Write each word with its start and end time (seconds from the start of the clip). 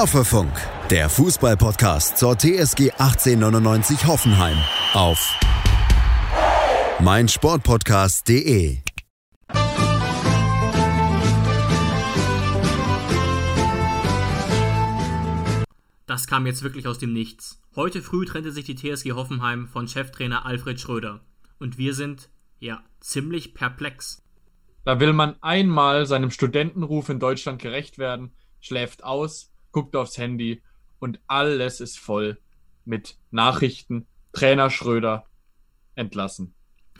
Hoffefunk, 0.00 0.50
der 0.88 1.10
Fußballpodcast 1.10 2.16
zur 2.16 2.38
TSG 2.38 2.92
1899 2.92 4.06
Hoffenheim 4.06 4.56
auf 4.94 5.38
meinsportpodcast.de. 7.00 8.78
Das 16.06 16.26
kam 16.26 16.46
jetzt 16.46 16.62
wirklich 16.62 16.86
aus 16.86 16.98
dem 16.98 17.12
Nichts. 17.12 17.60
Heute 17.76 18.00
früh 18.00 18.24
trennte 18.24 18.52
sich 18.52 18.64
die 18.64 18.76
TSG 18.76 19.12
Hoffenheim 19.12 19.68
von 19.68 19.86
Cheftrainer 19.86 20.46
Alfred 20.46 20.80
Schröder. 20.80 21.20
Und 21.58 21.76
wir 21.76 21.92
sind, 21.92 22.30
ja, 22.58 22.82
ziemlich 23.00 23.52
perplex. 23.52 24.22
Da 24.86 24.98
will 24.98 25.12
man 25.12 25.36
einmal 25.42 26.06
seinem 26.06 26.30
Studentenruf 26.30 27.10
in 27.10 27.20
Deutschland 27.20 27.60
gerecht 27.60 27.98
werden, 27.98 28.32
schläft 28.60 29.04
aus, 29.04 29.50
guckt 29.72 29.96
aufs 29.96 30.18
Handy 30.18 30.62
und 30.98 31.20
alles 31.26 31.80
ist 31.80 31.98
voll 31.98 32.38
mit 32.84 33.16
Nachrichten. 33.30 34.06
Trainer 34.32 34.70
Schröder 34.70 35.26
entlassen. 35.94 36.54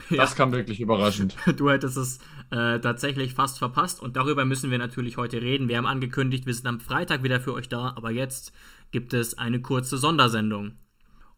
Das 0.09 0.31
ja. 0.31 0.35
kam 0.35 0.51
wirklich 0.51 0.79
überraschend. 0.79 1.35
Du 1.57 1.69
hättest 1.69 1.97
es 1.97 2.17
äh, 2.49 2.79
tatsächlich 2.79 3.33
fast 3.33 3.59
verpasst 3.59 4.01
und 4.01 4.15
darüber 4.15 4.45
müssen 4.45 4.71
wir 4.71 4.77
natürlich 4.77 5.17
heute 5.17 5.41
reden. 5.41 5.67
Wir 5.69 5.77
haben 5.77 5.85
angekündigt, 5.85 6.45
wir 6.45 6.53
sind 6.53 6.67
am 6.67 6.79
Freitag 6.79 7.23
wieder 7.23 7.39
für 7.39 7.53
euch 7.53 7.69
da, 7.69 7.93
aber 7.95 8.11
jetzt 8.11 8.51
gibt 8.91 9.13
es 9.13 9.37
eine 9.37 9.61
kurze 9.61 9.97
Sondersendung. 9.97 10.73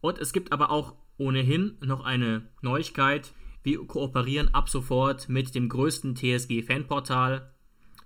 Und 0.02 0.20
es 0.20 0.34
gibt 0.34 0.52
aber 0.52 0.72
auch 0.72 0.96
ohnehin 1.18 1.77
noch 1.82 2.04
eine 2.04 2.50
Neuigkeit. 2.62 3.34
Wir 3.63 3.86
kooperieren 3.86 4.54
ab 4.54 4.70
sofort 4.70 5.30
mit 5.30 5.55
dem 5.55 5.70
größten 5.70 6.16
TSG-Fanportal, 6.16 7.52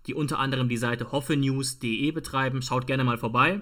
die 0.08 0.14
unter 0.14 0.40
anderem 0.40 0.70
die 0.70 0.78
Seite 0.78 1.12
hoffenews.de 1.12 2.12
betreiben. 2.12 2.62
Schaut 2.62 2.88
gerne 2.88 3.04
mal 3.04 3.18
vorbei. 3.18 3.62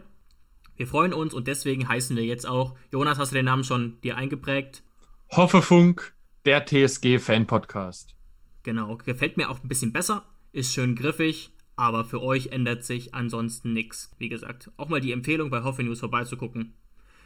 Wir 0.78 0.88
freuen 0.88 1.14
uns 1.14 1.34
und 1.34 1.48
deswegen 1.48 1.88
heißen 1.88 2.16
wir 2.16 2.26
jetzt 2.26 2.46
auch, 2.46 2.76
Jonas, 2.92 3.18
hast 3.18 3.32
du 3.32 3.36
den 3.36 3.46
Namen 3.46 3.64
schon 3.64 4.00
dir 4.02 4.18
eingeprägt? 4.18 4.84
Hoffefunk, 5.32 6.14
der 6.46 6.66
TSG-Fan-Podcast. 6.66 8.16
Genau, 8.64 8.98
gefällt 8.98 9.38
mir 9.38 9.50
auch 9.50 9.64
ein 9.64 9.68
bisschen 9.68 9.94
besser, 9.94 10.26
ist 10.52 10.73
schön 10.73 10.96
griffig, 10.96 11.52
aber 11.76 12.04
für 12.04 12.22
euch 12.22 12.48
ändert 12.48 12.84
sich 12.84 13.14
ansonsten 13.14 13.73
nichts. 13.73 14.12
Wie 14.18 14.30
gesagt, 14.30 14.72
auch 14.78 14.90
mal 14.90 15.02
die 15.02 15.12
Empfehlung 15.12 15.50
bei 15.50 15.64
Hoffe 15.64 15.84
News 15.84 16.00
vorbeizugucken. 16.00 16.73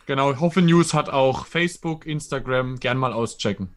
Genau, 0.06 0.40
Hoffe 0.40 0.62
News 0.62 0.94
hat 0.94 1.10
auch 1.10 1.46
Facebook, 1.46 2.06
Instagram, 2.06 2.80
gern 2.80 2.98
mal 2.98 3.14
auschecken. 3.14 3.70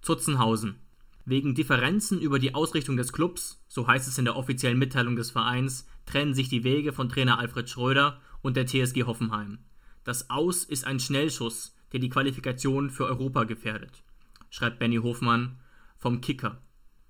Zutzenhausen. 0.00 0.76
Wegen 1.24 1.54
Differenzen 1.54 2.20
über 2.20 2.38
die 2.38 2.54
Ausrichtung 2.54 2.96
des 2.96 3.12
Clubs, 3.12 3.64
so 3.68 3.86
heißt 3.86 4.08
es 4.08 4.18
in 4.18 4.24
der 4.24 4.36
offiziellen 4.36 4.78
Mitteilung 4.78 5.14
des 5.14 5.30
Vereins, 5.30 5.86
trennen 6.04 6.34
sich 6.34 6.48
die 6.48 6.64
Wege 6.64 6.92
von 6.92 7.08
Trainer 7.08 7.38
Alfred 7.38 7.70
Schröder 7.70 8.20
und 8.40 8.56
der 8.56 8.66
TSG 8.66 9.04
Hoffenheim. 9.04 9.58
Das 10.04 10.30
Aus 10.30 10.64
ist 10.64 10.84
ein 10.84 10.98
Schnellschuss, 10.98 11.76
der 11.92 12.00
die 12.00 12.08
Qualifikation 12.08 12.90
für 12.90 13.06
Europa 13.06 13.44
gefährdet, 13.44 14.02
schreibt 14.50 14.80
Benny 14.80 14.96
Hofmann 14.96 15.60
vom 15.96 16.20
Kicker. 16.20 16.60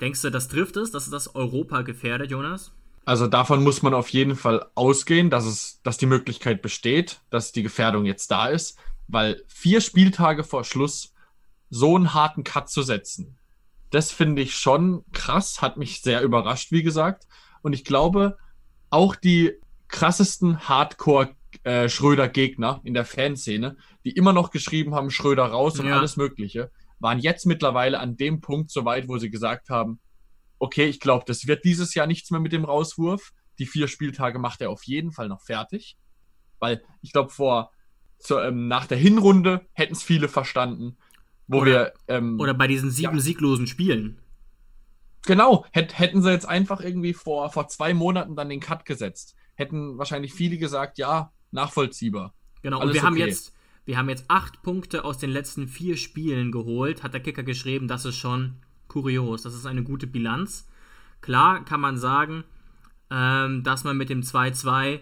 Denkst 0.00 0.20
du, 0.20 0.30
das 0.30 0.48
trifft 0.48 0.76
es, 0.76 0.90
dass 0.90 1.08
das 1.08 1.34
Europa 1.34 1.82
gefährdet, 1.82 2.30
Jonas? 2.30 2.72
Also 3.04 3.26
davon 3.26 3.62
muss 3.62 3.82
man 3.82 3.94
auf 3.94 4.10
jeden 4.10 4.36
Fall 4.36 4.66
ausgehen, 4.74 5.30
dass 5.30 5.44
es, 5.46 5.80
dass 5.82 5.96
die 5.96 6.06
Möglichkeit 6.06 6.60
besteht, 6.60 7.20
dass 7.30 7.52
die 7.52 7.62
Gefährdung 7.62 8.04
jetzt 8.04 8.30
da 8.30 8.48
ist, 8.48 8.78
weil 9.08 9.42
vier 9.48 9.80
Spieltage 9.80 10.44
vor 10.44 10.64
Schluss 10.64 11.12
so 11.70 11.96
einen 11.96 12.14
harten 12.14 12.44
Cut 12.44 12.68
zu 12.68 12.82
setzen, 12.82 13.38
das 13.92 14.10
finde 14.10 14.42
ich 14.42 14.56
schon 14.56 15.04
krass, 15.12 15.62
hat 15.62 15.76
mich 15.76 16.00
sehr 16.00 16.22
überrascht, 16.22 16.72
wie 16.72 16.82
gesagt. 16.82 17.28
Und 17.62 17.74
ich 17.74 17.84
glaube, 17.84 18.36
auch 18.90 19.14
die 19.14 19.52
krassesten 19.88 20.68
Hardcore-Schröder-Gegner 20.68 22.80
äh, 22.82 22.88
in 22.88 22.94
der 22.94 23.04
Fanszene, 23.04 23.76
die 24.04 24.10
immer 24.12 24.32
noch 24.32 24.50
geschrieben 24.50 24.94
haben, 24.94 25.10
Schröder 25.10 25.44
raus 25.44 25.78
und 25.78 25.86
ja. 25.86 25.98
alles 25.98 26.16
Mögliche, 26.16 26.70
waren 26.98 27.18
jetzt 27.18 27.44
mittlerweile 27.44 28.00
an 28.00 28.16
dem 28.16 28.40
Punkt 28.40 28.70
so 28.70 28.86
weit, 28.86 29.08
wo 29.08 29.18
sie 29.18 29.28
gesagt 29.30 29.68
haben, 29.68 30.00
okay, 30.58 30.86
ich 30.86 30.98
glaube, 30.98 31.26
das 31.26 31.46
wird 31.46 31.62
dieses 31.64 31.94
Jahr 31.94 32.06
nichts 32.06 32.30
mehr 32.30 32.40
mit 32.40 32.52
dem 32.52 32.64
Rauswurf. 32.64 33.34
Die 33.58 33.66
vier 33.66 33.88
Spieltage 33.88 34.38
macht 34.38 34.62
er 34.62 34.70
auf 34.70 34.84
jeden 34.84 35.12
Fall 35.12 35.28
noch 35.28 35.42
fertig. 35.42 35.98
Weil 36.60 36.82
ich 37.02 37.12
glaube, 37.12 37.28
vor 37.30 37.72
so, 38.18 38.40
ähm, 38.40 38.68
nach 38.68 38.86
der 38.86 38.96
Hinrunde 38.96 39.66
hätten 39.72 39.92
es 39.92 40.02
viele 40.02 40.28
verstanden. 40.28 40.96
Wo 41.46 41.60
oder, 41.60 41.66
wir. 41.66 41.92
Ähm, 42.08 42.40
oder 42.40 42.54
bei 42.54 42.66
diesen 42.66 42.90
sieben 42.90 43.16
ja. 43.16 43.20
sieglosen 43.20 43.66
Spielen. 43.66 44.18
Genau, 45.24 45.64
hätt, 45.70 45.98
hätten 45.98 46.22
sie 46.22 46.30
jetzt 46.30 46.48
einfach 46.48 46.80
irgendwie 46.80 47.14
vor, 47.14 47.50
vor 47.50 47.68
zwei 47.68 47.94
Monaten 47.94 48.34
dann 48.34 48.48
den 48.48 48.60
Cut 48.60 48.84
gesetzt. 48.84 49.36
Hätten 49.54 49.98
wahrscheinlich 49.98 50.34
viele 50.34 50.58
gesagt, 50.58 50.98
ja, 50.98 51.32
nachvollziehbar. 51.52 52.34
Genau, 52.62 52.78
Alles 52.78 52.88
und 52.88 52.94
wir 52.94 53.00
okay. 53.00 53.06
haben 53.06 53.16
jetzt. 53.16 53.54
Wir 53.84 53.98
haben 53.98 54.08
jetzt 54.08 54.26
acht 54.28 54.62
Punkte 54.62 55.04
aus 55.04 55.18
den 55.18 55.30
letzten 55.30 55.66
vier 55.66 55.96
Spielen 55.96 56.52
geholt, 56.52 57.02
hat 57.02 57.14
der 57.14 57.20
Kicker 57.20 57.42
geschrieben. 57.42 57.88
Das 57.88 58.04
ist 58.04 58.14
schon 58.14 58.60
kurios. 58.86 59.42
Das 59.42 59.54
ist 59.54 59.66
eine 59.66 59.82
gute 59.82 60.06
Bilanz. 60.06 60.68
Klar 61.20 61.64
kann 61.64 61.80
man 61.80 61.96
sagen, 61.96 62.44
ähm, 63.10 63.64
dass 63.64 63.82
man 63.82 63.96
mit 63.96 64.08
dem 64.08 64.22
2-2 64.22 65.00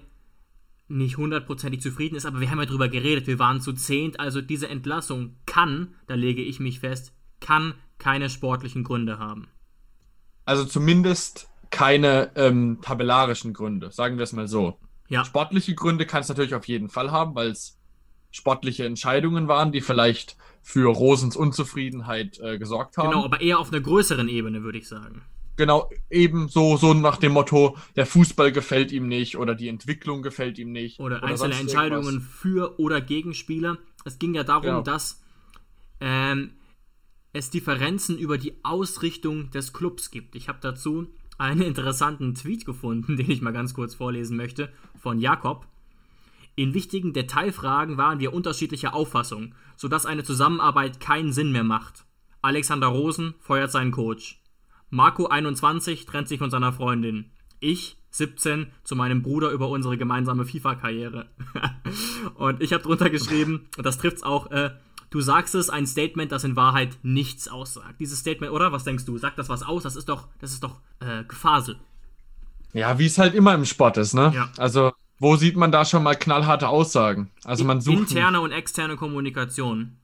nicht 0.89 1.17
hundertprozentig 1.17 1.81
zufrieden 1.81 2.17
ist, 2.17 2.27
aber 2.27 2.41
wir 2.41 2.51
haben 2.51 2.59
ja 2.59 2.67
drüber 2.67 2.89
geredet, 2.89 3.27
wir 3.27 3.39
waren 3.39 3.61
zu 3.61 3.73
zehnt, 3.73 4.19
also 4.19 4.41
diese 4.41 4.69
Entlassung 4.69 5.37
kann, 5.51 5.97
da 6.07 6.15
lege 6.15 6.43
ich 6.43 6.61
mich 6.61 6.79
fest, 6.79 7.13
kann 7.41 7.75
keine 7.99 8.31
sportlichen 8.31 8.85
Gründe 8.85 9.19
haben. 9.19 9.49
Also 10.45 10.65
zumindest 10.65 11.49
keine 11.71 12.31
ähm, 12.37 12.79
tabellarischen 12.83 13.53
Gründe, 13.53 13.91
sagen 13.91 14.17
wir 14.17 14.23
es 14.23 14.33
mal 14.33 14.47
so. 14.47 14.79
Ja. 15.09 15.25
Sportliche 15.25 15.75
Gründe 15.75 16.07
kann 16.07 16.21
es 16.21 16.29
natürlich 16.29 16.55
auf 16.55 16.69
jeden 16.69 16.89
Fall 16.89 17.11
haben, 17.11 17.35
weil 17.35 17.51
es 17.51 17.79
sportliche 18.31 18.85
Entscheidungen 18.85 19.49
waren, 19.49 19.73
die 19.73 19.81
vielleicht 19.81 20.37
für 20.63 20.89
Rosens 20.89 21.35
Unzufriedenheit 21.35 22.39
äh, 22.39 22.57
gesorgt 22.57 22.97
haben. 22.97 23.11
Genau, 23.11 23.25
aber 23.25 23.41
eher 23.41 23.59
auf 23.59 23.73
einer 23.73 23.81
größeren 23.81 24.29
Ebene, 24.29 24.63
würde 24.63 24.79
ich 24.79 24.87
sagen 24.87 25.23
genau 25.61 25.91
eben 26.09 26.49
so, 26.49 26.79
so 26.79 26.95
nach 26.95 27.19
dem 27.19 27.33
Motto, 27.33 27.77
der 27.95 28.07
Fußball 28.07 28.51
gefällt 28.51 28.93
ihm 28.93 29.09
nicht 29.09 29.37
oder 29.37 29.55
die 29.55 29.69
Entwicklung 29.69 30.23
gefällt 30.23 30.59
ihm 30.59 30.73
nicht. 30.73 30.99
Oder, 30.99 31.19
oder 31.19 31.25
einzelne 31.25 31.55
Entscheidungen 31.55 32.15
irgendwas. 32.15 32.35
für 32.35 32.81
oder 32.81 33.03
gegen 33.03 33.35
Spieler. 33.35 33.77
Es 34.07 34.19
ging 34.19 34.33
ja 34.33 34.43
darum, 34.43 34.63
genau. 34.63 34.81
dass 34.81 35.21
ähm, 36.01 36.53
es 37.33 37.51
Differenzen 37.51 38.19
über 38.19 38.39
die 38.39 38.55
Ausrichtung 38.65 39.51
des 39.51 39.73
Clubs 39.73 40.11
gibt. 40.11 40.35
Ich 40.35 40.49
habe 40.49 40.59
dazu 40.61 41.09
einen 41.39 41.63
interessanten 41.63 42.35
Tweet 42.35 42.65
gefunden, 42.65 43.17
den 43.19 43.31
ich 43.31 43.43
mal 43.43 43.53
ganz 43.53 43.75
kurz 43.75 43.95
vorlesen 43.95 44.37
möchte, 44.37 44.73
von 45.01 45.19
Jakob. 45.19 45.67
In 46.57 46.75
wichtigen 46.75 47.13
Detailfragen 47.13 47.97
waren 47.97 48.19
wir 48.19 48.35
unterschiedlicher 48.35 48.95
Auffassung, 48.95 49.55
sodass 49.77 50.05
eine 50.05 50.25
Zusammenarbeit 50.25 51.01
keinen 51.01 51.33
Sinn 51.33 51.53
mehr 51.53 51.65
macht. 51.65 52.05
Alexander 52.43 52.89
Rosen 52.89 53.35
feuert 53.41 53.71
seinen 53.71 53.93
Coach. 53.93 54.43
Marco 54.91 55.27
21 55.27 56.05
trennt 56.07 56.29
sich 56.29 56.39
von 56.39 56.51
seiner 56.51 56.73
Freundin. 56.73 57.31
Ich 57.61 57.97
17 58.11 58.67
zu 58.83 58.97
meinem 58.97 59.23
Bruder 59.23 59.51
über 59.51 59.69
unsere 59.69 59.97
gemeinsame 59.97 60.45
FIFA-Karriere. 60.45 61.27
und 62.35 62.61
ich 62.61 62.73
habe 62.73 62.83
drunter 62.83 63.09
geschrieben, 63.09 63.69
und 63.77 63.87
das 63.87 63.99
trifft's 63.99 64.23
auch, 64.23 64.51
äh, 64.51 64.71
du 65.11 65.21
sagst 65.21 65.55
es, 65.55 65.71
ein 65.71 65.87
Statement, 65.87 66.33
das 66.33 66.45
in 66.45 66.57
Wahrheit 66.57 66.99
nichts 67.03 67.49
aussagt. 67.49 68.01
Dieses 68.01 68.21
Statement, 68.21 68.53
oder? 68.53 68.73
Was 68.73 68.85
denkst 68.85 69.05
du? 69.05 69.19
Sagt 69.19 69.39
das 69.39 69.49
was 69.49 69.63
aus? 69.63 69.83
Das 69.83 69.97
ist 69.97 70.09
doch, 70.09 70.29
das 70.41 70.53
ist 70.53 70.63
doch 70.63 70.81
äh, 71.01 71.25
Gefasel. 71.25 71.79
Ja, 72.73 72.99
wie 72.99 73.07
es 73.07 73.19
halt 73.19 73.35
immer 73.35 73.55
im 73.55 73.65
Sport 73.65 73.97
ist, 73.97 74.15
ne? 74.15 74.33
Ja. 74.35 74.51
Also, 74.57 74.93
wo 75.19 75.37
sieht 75.37 75.57
man 75.57 75.73
da 75.73 75.85
schon 75.85 76.03
mal 76.03 76.15
knallharte 76.15 76.69
Aussagen? 76.69 77.31
Also 77.45 77.65
man 77.65 77.81
sucht. 77.81 78.11
Interne 78.11 78.41
und 78.41 78.53
externe 78.53 78.97
Kommunikation. 78.97 79.97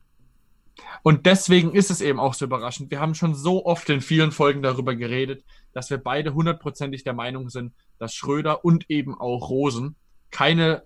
Und 1.03 1.25
deswegen 1.25 1.73
ist 1.73 1.91
es 1.91 2.01
eben 2.01 2.21
auch 2.21 2.35
so 2.35 2.45
überraschend. 2.45 2.91
Wir 2.91 3.01
haben 3.01 3.15
schon 3.15 3.35
so 3.35 3.65
oft 3.65 3.89
in 3.89 4.01
vielen 4.01 4.33
Folgen 4.33 4.61
darüber 4.61 4.95
geredet, 4.95 5.45
dass 5.73 5.89
wir 5.89 5.99
beide 5.99 6.35
hundertprozentig 6.35 7.05
der 7.05 7.15
Meinung 7.15 7.49
sind, 7.49 7.73
dass 7.99 8.15
Schröder 8.15 8.65
und 8.65 8.91
eben 8.91 9.15
auch 9.15 9.49
Rosen 9.49 9.97
keine 10.31 10.83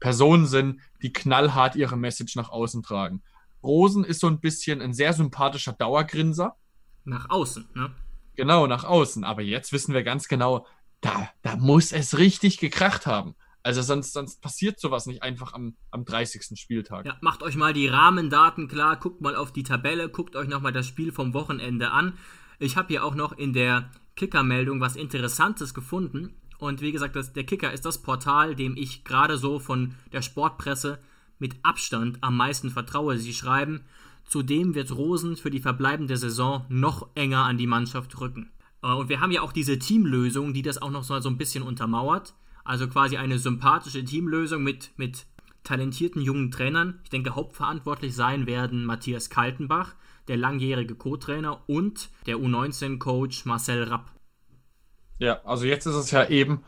Personen 0.00 0.46
sind, 0.46 0.80
die 1.00 1.12
knallhart 1.12 1.76
ihre 1.76 1.96
Message 1.96 2.36
nach 2.36 2.50
außen 2.50 2.82
tragen. 2.82 3.22
Rosen 3.64 4.04
ist 4.04 4.20
so 4.20 4.26
ein 4.26 4.40
bisschen 4.40 4.80
ein 4.80 4.92
sehr 4.92 5.12
sympathischer 5.12 5.72
Dauergrinser. 5.72 6.56
Nach 7.04 7.28
außen, 7.30 7.68
ne? 7.74 7.90
Genau, 8.36 8.66
nach 8.66 8.84
außen. 8.84 9.24
Aber 9.24 9.42
jetzt 9.42 9.72
wissen 9.72 9.94
wir 9.94 10.02
ganz 10.02 10.28
genau, 10.28 10.66
da, 11.00 11.28
da 11.42 11.56
muss 11.56 11.92
es 11.92 12.18
richtig 12.18 12.58
gekracht 12.58 13.06
haben. 13.06 13.34
Also 13.62 13.80
sonst, 13.80 14.12
sonst 14.12 14.42
passiert 14.42 14.78
sowas 14.78 15.06
nicht 15.06 15.22
einfach 15.22 15.54
am, 15.54 15.76
am 15.90 16.04
30. 16.04 16.58
Spieltag. 16.60 17.06
Ja, 17.06 17.16
macht 17.22 17.42
euch 17.42 17.56
mal 17.56 17.72
die 17.72 17.88
Rahmendaten 17.88 18.68
klar, 18.68 18.96
guckt 18.96 19.22
mal 19.22 19.36
auf 19.36 19.52
die 19.52 19.62
Tabelle, 19.62 20.10
guckt 20.10 20.36
euch 20.36 20.48
nochmal 20.48 20.72
das 20.72 20.86
Spiel 20.86 21.12
vom 21.12 21.32
Wochenende 21.32 21.90
an. 21.90 22.18
Ich 22.58 22.76
habe 22.76 22.88
hier 22.88 23.04
auch 23.04 23.14
noch 23.14 23.32
in 23.32 23.54
der 23.54 23.90
Kicker-Meldung 24.16 24.80
was 24.80 24.96
Interessantes 24.96 25.72
gefunden. 25.72 26.34
Und 26.58 26.82
wie 26.82 26.92
gesagt, 26.92 27.16
das, 27.16 27.32
der 27.32 27.44
Kicker 27.44 27.72
ist 27.72 27.86
das 27.86 28.02
Portal, 28.02 28.54
dem 28.54 28.76
ich 28.76 29.02
gerade 29.02 29.38
so 29.38 29.58
von 29.58 29.94
der 30.12 30.22
Sportpresse 30.22 30.98
mit 31.38 31.56
Abstand 31.62 32.18
am 32.22 32.36
meisten 32.36 32.70
vertraue. 32.70 33.18
Sie 33.18 33.34
schreiben, 33.34 33.82
zudem 34.26 34.74
wird 34.74 34.92
Rosen 34.92 35.36
für 35.36 35.50
die 35.50 35.60
verbleibende 35.60 36.16
Saison 36.16 36.64
noch 36.68 37.08
enger 37.14 37.44
an 37.44 37.58
die 37.58 37.66
Mannschaft 37.66 38.20
rücken. 38.20 38.50
Äh, 38.82 38.92
und 38.92 39.08
wir 39.08 39.20
haben 39.20 39.32
ja 39.32 39.42
auch 39.42 39.52
diese 39.52 39.78
Teamlösung, 39.78 40.54
die 40.54 40.62
das 40.62 40.80
auch 40.80 40.90
noch 40.90 41.04
so, 41.04 41.18
so 41.20 41.28
ein 41.28 41.38
bisschen 41.38 41.62
untermauert. 41.62 42.34
Also 42.64 42.88
quasi 42.88 43.16
eine 43.16 43.38
sympathische 43.38 44.04
Teamlösung 44.04 44.62
mit, 44.62 44.92
mit 44.96 45.26
talentierten 45.64 46.22
jungen 46.22 46.50
Trainern. 46.50 47.00
Ich 47.04 47.10
denke, 47.10 47.34
hauptverantwortlich 47.34 48.14
sein 48.14 48.46
werden 48.46 48.84
Matthias 48.84 49.28
Kaltenbach, 49.28 49.94
der 50.28 50.36
langjährige 50.36 50.94
Co-Trainer, 50.94 51.62
und 51.66 52.10
der 52.26 52.36
U19-Coach 52.36 53.44
Marcel 53.44 53.84
Rapp. 53.84 54.12
Ja, 55.18 55.42
also 55.44 55.66
jetzt 55.66 55.86
ist 55.86 55.94
es 55.94 56.10
ja 56.10 56.28
eben 56.28 56.62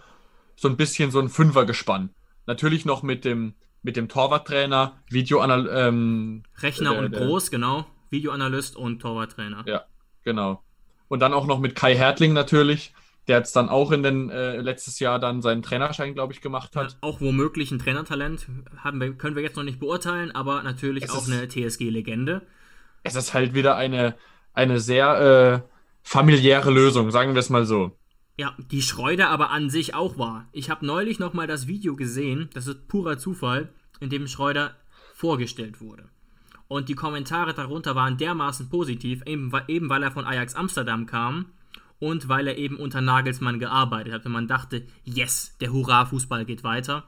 so 0.55 0.69
ein 0.69 0.77
bisschen 0.77 1.11
so 1.11 1.21
ein 1.21 1.29
Fünfergespann. 1.29 2.11
Natürlich 2.47 2.85
noch 2.85 3.03
mit 3.03 3.25
dem, 3.25 3.55
mit 3.87 3.97
dem 3.97 4.09
Torwarttrainer, 4.09 5.01
Videoanal 5.11 5.71
ähm, 5.73 6.43
Rechner 6.59 6.91
der, 6.91 6.99
und 6.99 7.13
Groß, 7.13 7.53
genau. 7.53 7.87
Videoanalyst 8.11 8.77
und 8.77 8.99
Torwarttrainer. 8.99 9.63
Ja, 9.65 9.85
genau. 10.25 10.61
Und 11.07 11.21
dann 11.21 11.33
auch 11.33 11.47
noch 11.47 11.61
mit 11.61 11.77
Kai 11.77 11.95
Hertling 11.95 12.33
natürlich, 12.33 12.93
der 13.29 13.39
jetzt 13.39 13.55
dann 13.55 13.69
auch 13.69 13.93
in 13.93 14.03
den 14.03 14.29
äh, 14.29 14.57
letztes 14.57 14.99
Jahr 14.99 15.21
dann 15.21 15.41
seinen 15.41 15.63
Trainerschein, 15.63 16.15
glaube 16.15 16.33
ich, 16.33 16.41
gemacht 16.41 16.75
hat. 16.75 16.93
Ja, 16.93 16.99
auch 17.01 17.21
womöglich 17.21 17.71
ein 17.71 17.79
Trainertalent 17.79 18.49
haben 18.79 19.01
wir, 19.01 19.15
können 19.15 19.37
wir 19.37 19.45
jetzt 19.45 19.57
noch 19.57 19.63
nicht 19.63 19.79
beurteilen, 19.79 20.33
aber 20.33 20.65
natürlich 20.65 21.05
es 21.05 21.11
auch 21.11 21.29
ist, 21.29 21.33
eine 21.33 21.47
TSG-Legende. 21.47 22.43
Es 23.05 23.15
ist 23.15 23.35
halt 23.35 23.55
wieder 23.55 23.77
eine, 23.77 24.17
eine 24.53 24.81
sehr 24.81 25.63
äh, 25.65 25.71
familiäre 26.03 26.73
Lösung, 26.73 27.13
sagen 27.13 27.35
wir 27.35 27.41
es 27.41 27.51
mal 27.51 27.65
so. 27.65 27.93
Ja, 28.37 28.55
die 28.59 28.83
Schreuder 28.83 29.31
aber 29.31 29.51
an 29.51 29.71
sich 29.71 29.95
auch 29.95 30.19
war. 30.19 30.49
Ich 30.51 30.71
habe 30.71 30.85
neulich 30.85 31.21
nochmal 31.21 31.47
das 31.47 31.69
Video 31.69 31.95
gesehen, 31.95 32.51
das 32.53 32.67
ist 32.67 32.89
purer 32.89 33.17
Zufall, 33.17 33.71
in 34.01 34.11
dem 34.11 34.27
Schreuder 34.27 34.75
vorgestellt 35.15 35.81
wurde. 35.81 36.09
Und 36.69 36.89
die 36.89 36.95
Kommentare 36.95 37.55
darunter 37.55 37.95
waren 37.95 38.19
dermaßen 38.19 38.69
positiv, 38.69 39.23
eben, 39.25 39.53
eben 39.69 39.89
weil 39.89 40.03
er 40.03 40.11
von 40.11 40.25
Ajax 40.25 40.55
Amsterdam 40.55 41.07
kam 41.07 41.47
und 41.99 42.29
weil 42.29 42.49
er 42.49 42.59
eben 42.59 42.77
unter 42.77 43.01
Nagelsmann 43.01 43.59
gearbeitet 43.59 44.13
hat. 44.13 44.27
Und 44.27 44.33
man 44.33 44.49
dachte, 44.49 44.87
yes, 45.05 45.57
der 45.61 45.73
Hurra-Fußball 45.73 46.45
geht 46.45 46.65
weiter. 46.65 47.05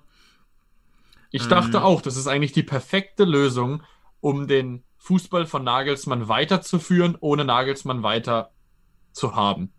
Ich 1.31 1.43
ähm, 1.43 1.49
dachte 1.49 1.83
auch, 1.83 2.01
das 2.01 2.17
ist 2.17 2.27
eigentlich 2.27 2.53
die 2.53 2.63
perfekte 2.63 3.25
Lösung, 3.25 3.83
um 4.21 4.47
den 4.47 4.85
Fußball 4.99 5.47
von 5.47 5.65
Nagelsmann 5.65 6.29
weiterzuführen, 6.29 7.17
ohne 7.21 7.45
Nagelsmann 7.45 8.03
weiter 8.03 8.51
zu 9.13 9.35
haben. 9.35 9.73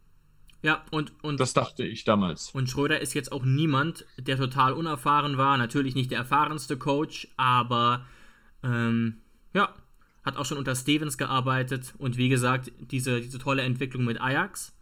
Ja, 0.62 0.84
und, 0.92 1.14
und. 1.24 1.40
Das 1.40 1.54
dachte 1.54 1.86
ich 1.86 2.04
damals. 2.04 2.52
Und 2.52 2.70
Schröder 2.70 3.00
ist 3.00 3.14
jetzt 3.14 3.32
auch 3.32 3.44
niemand, 3.44 4.06
der 4.18 4.38
total 4.38 4.74
unerfahren 4.74 5.38
war. 5.38 5.58
Natürlich 5.58 5.96
nicht 5.96 6.12
der 6.12 6.20
erfahrenste 6.20 6.78
Coach, 6.78 7.30
aber 7.38 8.06
ähm, 8.64 9.22
ja, 9.54 9.74
hat 10.24 10.38
auch 10.38 10.46
schon 10.46 10.58
unter 10.58 10.76
Stevens 10.76 11.18
gearbeitet 11.18 11.94
und 11.98 12.18
wie 12.18 12.30
gesagt, 12.30 12.72
diese, 12.92 13.22
diese 13.22 13.40
tolle 13.40 13.62
Entwicklung 13.62 14.04
mit 14.04 14.20
Ajax. 14.20 14.74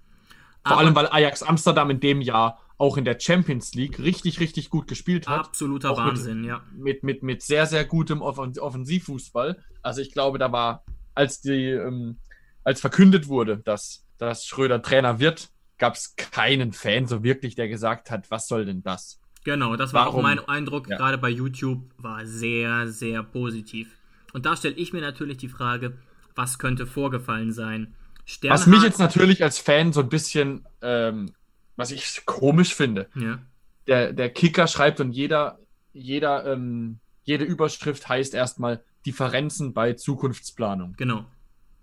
Vor 0.63 0.73
Aber 0.73 0.79
allem, 0.79 0.95
weil 0.95 1.07
Ajax 1.07 1.43
Amsterdam 1.43 1.91
in 1.91 1.99
dem 1.99 2.21
Jahr 2.21 2.59
auch 2.77 2.97
in 2.97 3.05
der 3.05 3.19
Champions 3.19 3.73
League 3.73 3.99
richtig, 3.99 4.39
richtig 4.39 4.69
gut 4.69 4.87
gespielt 4.87 5.27
hat. 5.27 5.47
Absoluter 5.47 5.91
auch 5.91 5.97
Wahnsinn, 5.97 6.41
mit, 6.41 6.49
ja. 6.49 6.63
Mit, 6.75 7.03
mit, 7.03 7.23
mit 7.23 7.41
sehr, 7.41 7.65
sehr 7.65 7.85
gutem 7.85 8.21
Offensivfußball. 8.21 9.63
Also 9.81 10.01
ich 10.01 10.11
glaube, 10.11 10.37
da 10.37 10.51
war, 10.51 10.83
als 11.15 11.41
die, 11.41 11.69
ähm, 11.71 12.17
als 12.63 12.81
verkündet 12.81 13.27
wurde, 13.27 13.57
dass, 13.57 14.05
dass 14.17 14.45
Schröder 14.45 14.81
Trainer 14.81 15.19
wird, 15.19 15.49
gab 15.77 15.95
es 15.95 16.15
keinen 16.15 16.73
Fan 16.73 17.07
so 17.07 17.23
wirklich, 17.23 17.55
der 17.55 17.67
gesagt 17.67 18.11
hat, 18.11 18.29
was 18.31 18.47
soll 18.47 18.65
denn 18.65 18.83
das? 18.83 19.19
Genau, 19.43 19.75
das 19.75 19.93
war 19.93 20.07
Warum? 20.07 20.19
auch 20.19 20.23
mein 20.23 20.39
Eindruck, 20.39 20.89
ja. 20.89 20.97
gerade 20.97 21.17
bei 21.17 21.29
YouTube, 21.29 21.81
war 21.97 22.25
sehr, 22.25 22.87
sehr 22.87 23.23
positiv. 23.23 23.95
Und 24.33 24.45
da 24.45 24.55
stelle 24.57 24.75
ich 24.75 24.91
mir 24.91 25.01
natürlich 25.01 25.37
die 25.37 25.47
Frage, 25.47 25.97
was 26.35 26.59
könnte 26.59 26.85
vorgefallen 26.85 27.53
sein? 27.53 27.93
Sternhard, 28.25 28.59
was 28.59 28.67
mich 28.67 28.83
jetzt 28.83 28.99
natürlich 28.99 29.43
als 29.43 29.57
Fan 29.57 29.93
so 29.93 30.01
ein 30.01 30.09
bisschen, 30.09 30.65
ähm, 30.81 31.31
was 31.77 31.91
ich 31.91 32.25
komisch 32.25 32.75
finde, 32.75 33.07
ja. 33.15 33.39
der, 33.87 34.11
der 34.11 34.29
Kicker 34.29 34.67
schreibt 34.67 34.99
und 34.99 35.13
jeder, 35.13 35.59
jeder, 35.93 36.45
ähm, 36.45 36.99
jede 37.23 37.45
Überschrift 37.45 38.09
heißt 38.09 38.33
erstmal 38.33 38.83
Differenzen 39.05 39.73
bei 39.73 39.93
Zukunftsplanung. 39.93 40.93
Genau. 40.97 41.25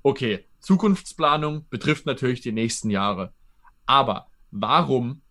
Okay, 0.03 0.45
Zukunftsplanung 0.61 1.67
betrifft 1.71 2.05
natürlich 2.05 2.43
die 2.43 2.53
nächsten 2.53 2.91
Jahre. 2.91 3.33
Aber 3.87 4.29
warum 4.51 5.23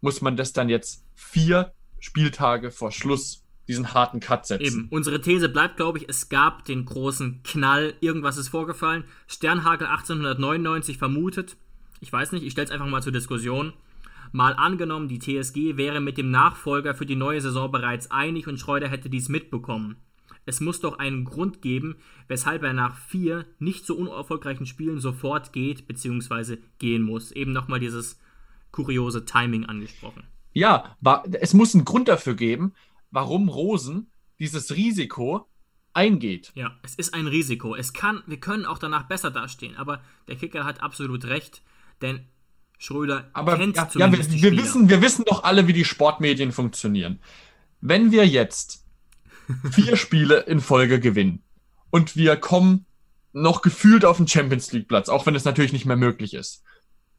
muss 0.00 0.20
man 0.20 0.36
das 0.36 0.52
dann 0.52 0.68
jetzt 0.68 1.04
vier 1.14 1.72
Spieltage 1.98 2.70
vor 2.70 2.92
Schluss 2.92 3.44
diesen 3.66 3.94
harten 3.94 4.20
Cut 4.20 4.46
setzen. 4.46 4.64
Eben. 4.64 4.88
Unsere 4.90 5.22
These 5.22 5.48
bleibt, 5.48 5.78
glaube 5.78 5.98
ich, 5.98 6.08
es 6.08 6.28
gab 6.28 6.66
den 6.66 6.84
großen 6.84 7.42
Knall, 7.42 7.94
irgendwas 8.00 8.36
ist 8.36 8.48
vorgefallen. 8.48 9.04
Sternhagel 9.26 9.86
1899 9.86 10.98
vermutet, 10.98 11.56
ich 12.00 12.12
weiß 12.12 12.32
nicht, 12.32 12.44
ich 12.44 12.52
stelle 12.52 12.66
es 12.66 12.70
einfach 12.70 12.86
mal 12.86 13.02
zur 13.02 13.12
Diskussion. 13.12 13.72
Mal 14.32 14.52
angenommen, 14.52 15.08
die 15.08 15.18
TSG 15.18 15.78
wäre 15.78 16.00
mit 16.00 16.18
dem 16.18 16.30
Nachfolger 16.30 16.94
für 16.94 17.06
die 17.06 17.16
neue 17.16 17.40
Saison 17.40 17.70
bereits 17.70 18.10
einig 18.10 18.46
und 18.48 18.58
Schreuder 18.58 18.88
hätte 18.88 19.08
dies 19.08 19.28
mitbekommen. 19.28 19.96
Es 20.46 20.60
muss 20.60 20.80
doch 20.80 20.98
einen 20.98 21.24
Grund 21.24 21.62
geben, 21.62 21.96
weshalb 22.28 22.62
er 22.62 22.72
nach 22.72 22.96
vier 22.96 23.46
nicht 23.58 23.86
so 23.86 23.96
unerfolgreichen 23.96 24.66
Spielen 24.66 25.00
sofort 25.00 25.52
geht 25.52 25.86
bzw. 25.86 26.58
gehen 26.78 27.02
muss. 27.02 27.32
Eben 27.32 27.52
nochmal 27.52 27.80
dieses 27.80 28.18
kuriose 28.70 29.24
Timing 29.24 29.66
angesprochen. 29.66 30.24
Ja, 30.52 30.96
war, 31.00 31.24
es 31.40 31.54
muss 31.54 31.74
einen 31.74 31.84
Grund 31.84 32.08
dafür 32.08 32.34
geben, 32.34 32.74
warum 33.10 33.48
Rosen 33.48 34.10
dieses 34.38 34.74
Risiko 34.74 35.48
eingeht. 35.92 36.52
Ja, 36.54 36.76
es 36.82 36.94
ist 36.94 37.14
ein 37.14 37.26
Risiko. 37.26 37.74
Es 37.74 37.92
kann, 37.92 38.22
wir 38.26 38.38
können 38.38 38.66
auch 38.66 38.78
danach 38.78 39.04
besser 39.04 39.30
dastehen, 39.30 39.76
aber 39.76 40.02
der 40.28 40.36
Kicker 40.36 40.64
hat 40.64 40.82
absolut 40.82 41.24
recht, 41.26 41.62
denn 42.02 42.26
Schröder 42.78 43.30
aber, 43.32 43.56
kennt 43.56 43.76
ja, 43.76 43.88
zumindest 43.88 44.32
ja, 44.32 44.42
wir, 44.42 44.52
wir 44.52 44.62
wissen, 44.62 44.88
wir 44.88 45.00
wissen 45.00 45.24
doch 45.24 45.44
alle, 45.44 45.66
wie 45.68 45.72
die 45.72 45.84
Sportmedien 45.84 46.52
funktionieren. 46.52 47.20
Wenn 47.80 48.10
wir 48.10 48.26
jetzt 48.26 48.83
vier 49.70 49.96
Spiele 49.96 50.40
in 50.40 50.60
Folge 50.60 51.00
gewinnen 51.00 51.42
und 51.90 52.16
wir 52.16 52.36
kommen 52.36 52.86
noch 53.32 53.62
gefühlt 53.62 54.04
auf 54.04 54.16
den 54.16 54.28
Champions 54.28 54.72
League 54.72 54.88
Platz, 54.88 55.08
auch 55.08 55.26
wenn 55.26 55.34
es 55.34 55.44
natürlich 55.44 55.72
nicht 55.72 55.86
mehr 55.86 55.96
möglich 55.96 56.34
ist, 56.34 56.62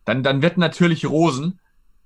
dann, 0.05 0.23
dann 0.23 0.41
wird 0.41 0.57
natürlich 0.57 1.05
Rosen 1.05 1.59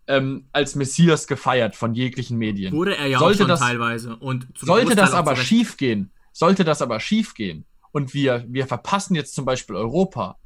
ähm, 0.07 0.47
als 0.51 0.75
Messias 0.75 1.27
gefeiert 1.27 1.75
von 1.75 1.93
jeglichen 1.93 2.37
Medien. 2.37 2.73
Wurde 2.73 2.97
er 2.97 3.05
ja 3.07 3.19
sollte 3.19 3.35
auch 3.35 3.39
schon 3.39 3.47
das, 3.49 3.59
teilweise. 3.59 4.15
Und 4.15 4.47
sollte 4.57 4.95
das 4.95 5.13
aber 5.13 5.35
schief 5.35 5.77
gehen, 5.77 6.11
sollte 6.33 6.63
das 6.63 6.81
aber 6.81 6.99
schief 6.99 7.35
gehen 7.35 7.65
und 7.91 8.13
wir, 8.13 8.45
wir 8.47 8.65
verpassen 8.65 9.15
jetzt 9.15 9.35
zum 9.35 9.45
Beispiel 9.45 9.75
Europa, 9.75 10.37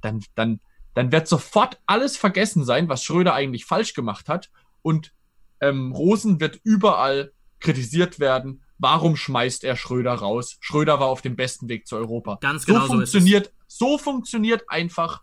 dann, 0.00 0.24
dann, 0.36 0.60
dann 0.94 1.10
wird 1.10 1.26
sofort 1.26 1.80
alles 1.86 2.16
vergessen 2.16 2.64
sein, 2.64 2.88
was 2.88 3.02
Schröder 3.02 3.34
eigentlich 3.34 3.64
falsch 3.64 3.94
gemacht 3.94 4.28
hat 4.28 4.50
und 4.82 5.12
ähm, 5.60 5.92
Rosen 5.92 6.40
wird 6.40 6.60
überall 6.62 7.32
kritisiert 7.60 8.20
werden. 8.20 8.62
Warum 8.78 9.16
schmeißt 9.16 9.64
er 9.64 9.76
Schröder 9.76 10.14
raus? 10.14 10.56
Schröder 10.60 11.00
war 11.00 11.08
auf 11.08 11.20
dem 11.20 11.36
besten 11.36 11.68
Weg 11.68 11.86
zu 11.86 11.96
Europa. 11.96 12.38
Ganz 12.40 12.64
genau 12.64 12.82
so 12.82 12.86
funktioniert, 12.94 13.52
so 13.66 13.98
funktioniert 13.98 14.68
einfach 14.68 15.22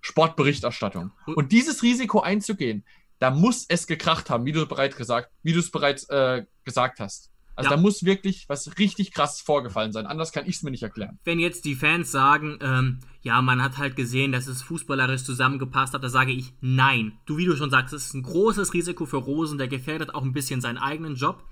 Sportberichterstattung. 0.00 1.12
Und 1.26 1.52
dieses 1.52 1.82
Risiko 1.82 2.20
einzugehen, 2.20 2.84
da 3.18 3.30
muss 3.30 3.64
es 3.68 3.86
gekracht 3.86 4.30
haben, 4.30 4.44
wie 4.44 4.52
du 4.52 4.66
bereits 4.66 4.96
gesagt, 4.96 5.30
wie 5.42 5.52
du 5.52 5.60
es 5.60 5.70
bereits 5.70 6.08
äh, 6.08 6.44
gesagt 6.64 7.00
hast. 7.00 7.30
Also 7.56 7.70
ja. 7.70 7.76
da 7.76 7.82
muss 7.82 8.04
wirklich 8.04 8.48
was 8.48 8.78
richtig 8.78 9.12
krasses 9.12 9.40
vorgefallen 9.40 9.92
sein. 9.92 10.06
Anders 10.06 10.32
kann 10.32 10.46
ich 10.46 10.56
es 10.56 10.62
mir 10.62 10.72
nicht 10.72 10.82
erklären. 10.82 11.18
Wenn 11.24 11.38
jetzt 11.38 11.64
die 11.64 11.76
Fans 11.76 12.10
sagen, 12.10 12.58
ähm, 12.60 12.98
ja, 13.22 13.40
man 13.42 13.62
hat 13.62 13.78
halt 13.78 13.96
gesehen, 13.96 14.32
dass 14.32 14.48
es 14.48 14.62
fußballerisch 14.62 15.22
zusammengepasst 15.22 15.94
hat, 15.94 16.02
da 16.02 16.08
sage 16.08 16.32
ich 16.32 16.52
nein. 16.60 17.12
Du, 17.26 17.36
wie 17.36 17.46
du 17.46 17.56
schon 17.56 17.70
sagst, 17.70 17.94
es 17.94 18.06
ist 18.06 18.14
ein 18.14 18.22
großes 18.22 18.74
Risiko 18.74 19.06
für 19.06 19.18
Rosen, 19.18 19.58
der 19.58 19.68
gefährdet 19.68 20.14
auch 20.14 20.22
ein 20.22 20.32
bisschen 20.32 20.60
seinen 20.60 20.78
eigenen 20.78 21.14
Job, 21.14 21.44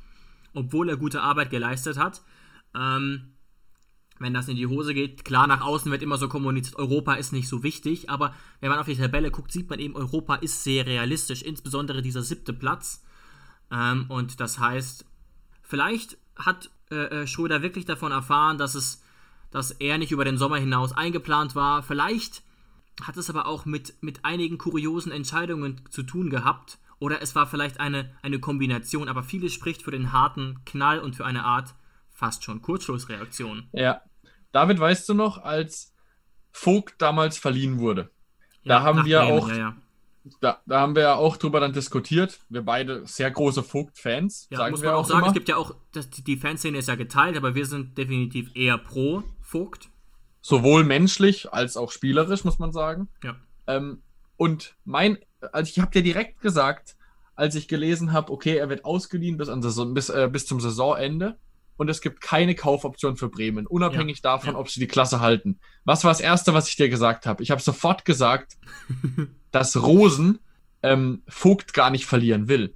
obwohl 0.54 0.88
er 0.88 0.97
gute 0.97 1.23
Arbeit 1.23 1.50
geleistet 1.50 1.99
hat. 1.99 2.23
Ähm, 2.75 3.32
wenn 4.23 4.35
das 4.35 4.49
in 4.49 4.56
die 4.56 4.66
Hose 4.66 4.94
geht. 4.94 5.25
Klar, 5.25 5.47
nach 5.47 5.62
außen 5.62 5.90
wird 5.90 6.02
immer 6.02 6.16
so 6.16 6.28
kommuniziert, 6.28 6.76
Europa 6.76 7.14
ist 7.14 7.32
nicht 7.32 7.49
so 7.49 7.62
wichtig, 7.62 8.09
aber 8.09 8.35
wenn 8.61 8.71
man 8.71 8.78
auf 8.78 8.87
die 8.87 8.97
Tabelle 8.97 9.30
guckt, 9.30 9.52
sieht 9.52 9.68
man 9.68 9.80
eben, 9.80 9.97
Europa 9.97 10.37
ist 10.37 10.62
sehr 10.62 10.87
realistisch, 10.87 11.42
insbesondere 11.42 12.02
dieser 12.02 12.23
siebte 12.23 12.52
Platz. 12.52 13.04
Ähm, 13.71 14.06
und 14.09 14.40
das 14.40 14.59
heißt, 14.59 15.04
vielleicht 15.62 16.18
hat 16.37 16.71
äh, 16.90 17.23
äh, 17.23 17.26
Schröder 17.26 17.62
wirklich 17.62 17.85
davon 17.85 18.12
erfahren, 18.12 18.59
dass 18.59 18.75
es, 18.75 19.02
dass 19.50 19.73
er 19.73 19.99
nicht 19.99 20.12
über 20.12 20.25
den 20.25 20.38
Sommer 20.38 20.59
hinaus 20.59 20.92
eingeplant 20.92 21.54
war. 21.54 21.82
Vielleicht 21.82 22.42
hat 23.02 23.16
es 23.16 23.30
aber 23.30 23.47
auch 23.47 23.64
mit, 23.64 23.94
mit 24.02 24.25
einigen 24.25 24.59
kuriosen 24.59 25.12
Entscheidungen 25.12 25.80
zu 25.90 26.02
tun 26.02 26.30
gehabt. 26.30 26.78
Oder 27.02 27.21
es 27.21 27.35
war 27.35 27.49
vielleicht 27.49 27.80
eine, 27.80 28.14
eine 28.23 28.38
Kombination, 28.38 29.09
aber 29.09 29.25
vieles 29.25 29.52
spricht 29.52 29.82
für 29.82 29.90
den 29.90 30.12
harten 30.12 30.61
Knall 30.64 31.00
und 31.00 31.16
für 31.16 31.25
eine 31.25 31.42
Art 31.42 31.75
fast 32.12 32.44
schon 32.44 32.62
Kurzschlussreaktion. 32.62 33.68
Ja, 33.73 34.02
David, 34.52 34.78
weißt 34.78 35.09
du 35.09 35.14
noch, 35.14 35.38
als 35.38 35.92
Vogt 36.52 36.94
damals 37.02 37.38
verliehen 37.38 37.80
wurde? 37.80 38.12
Ja, 38.62 38.78
da 38.78 38.82
haben 38.82 39.04
wir 39.04 39.18
Bremen, 39.18 39.32
auch. 39.32 39.49
Ja, 39.49 39.56
ja. 39.56 39.76
Da, 40.40 40.61
da, 40.64 40.78
haben 40.78 40.94
wir 40.94 41.02
ja 41.02 41.14
auch 41.16 41.37
drüber 41.37 41.59
dann 41.59 41.73
diskutiert. 41.73 42.38
Wir 42.49 42.62
beide 42.62 43.04
sehr 43.04 43.32
große 43.32 43.64
Vogt-Fans. 43.64 44.47
Ja, 44.50 44.59
sagen 44.59 44.71
muss 44.71 44.82
man 44.85 44.94
auch 44.94 45.04
sagen, 45.04 45.23
immer. 45.23 45.26
es 45.26 45.35
gibt 45.35 45.49
ja 45.49 45.56
auch, 45.56 45.75
das, 45.90 46.09
die 46.09 46.37
Fanszene 46.37 46.78
ist 46.78 46.87
ja 46.87 46.94
geteilt, 46.94 47.37
aber 47.37 47.56
wir 47.56 47.66
sind 47.66 47.99
definitiv 47.99 48.54
eher 48.54 48.78
pro 48.78 49.25
Vogt. 49.40 49.88
Sowohl 50.40 50.85
menschlich 50.85 51.52
als 51.52 51.76
auch 51.76 51.90
spielerisch, 51.90 52.44
muss 52.44 52.61
man 52.61 52.71
sagen. 52.71 53.09
Ja. 53.25 53.35
Ähm, 53.66 54.02
und 54.37 54.76
mein, 54.85 55.18
also 55.52 55.70
ich 55.70 55.80
habe 55.80 55.90
dir 55.90 56.02
direkt 56.02 56.40
gesagt, 56.40 56.96
als 57.34 57.54
ich 57.54 57.68
gelesen 57.68 58.12
habe, 58.12 58.32
okay, 58.32 58.56
er 58.56 58.68
wird 58.68 58.84
ausgeliehen 58.84 59.37
bis, 59.37 59.49
an 59.49 59.62
Saison, 59.62 59.94
bis, 59.94 60.08
äh, 60.11 60.28
bis 60.30 60.46
zum 60.46 60.61
Saisonende 60.61 61.38
und 61.76 61.88
es 61.88 62.00
gibt 62.00 62.20
keine 62.20 62.54
Kaufoption 62.54 63.16
für 63.16 63.28
Bremen, 63.28 63.66
unabhängig 63.66 64.18
ja, 64.18 64.22
davon, 64.22 64.54
ja. 64.54 64.61
ob 64.61 64.70
sie 64.70 64.80
die 64.80 64.87
Klasse 64.87 65.20
halten. 65.20 65.58
Was 65.84 66.04
war 66.04 66.11
das 66.11 66.20
Erste, 66.20 66.54
was 66.54 66.68
ich 66.68 66.76
dir 66.76 66.88
gesagt 66.88 67.26
habe? 67.26 67.42
Ich 67.42 67.50
habe 67.50 67.61
sofort 67.61 68.04
gesagt, 68.04 68.56
dass 69.50 69.82
Rosen 69.82 70.38
ähm, 70.82 71.22
Vogt 71.28 71.75
gar 71.75 71.90
nicht 71.90 72.06
verlieren 72.06 72.49
will. 72.49 72.75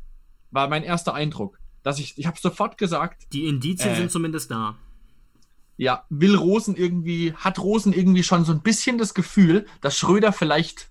War 0.50 0.68
mein 0.68 0.82
erster 0.82 1.14
Eindruck. 1.14 1.58
Dass 1.82 1.98
ich, 1.98 2.18
ich 2.18 2.26
habe 2.26 2.38
sofort 2.38 2.78
gesagt. 2.78 3.32
Die 3.32 3.46
Indizien 3.46 3.92
äh, 3.92 3.96
sind 3.96 4.10
zumindest 4.10 4.50
da. 4.50 4.76
Ja, 5.76 6.04
will 6.08 6.34
Rosen 6.34 6.74
irgendwie, 6.74 7.32
hat 7.34 7.58
Rosen 7.58 7.92
irgendwie 7.92 8.22
schon 8.22 8.44
so 8.44 8.52
ein 8.52 8.62
bisschen 8.62 8.96
das 8.96 9.12
Gefühl, 9.12 9.66
dass 9.82 9.96
Schröder 9.96 10.32
vielleicht 10.32 10.88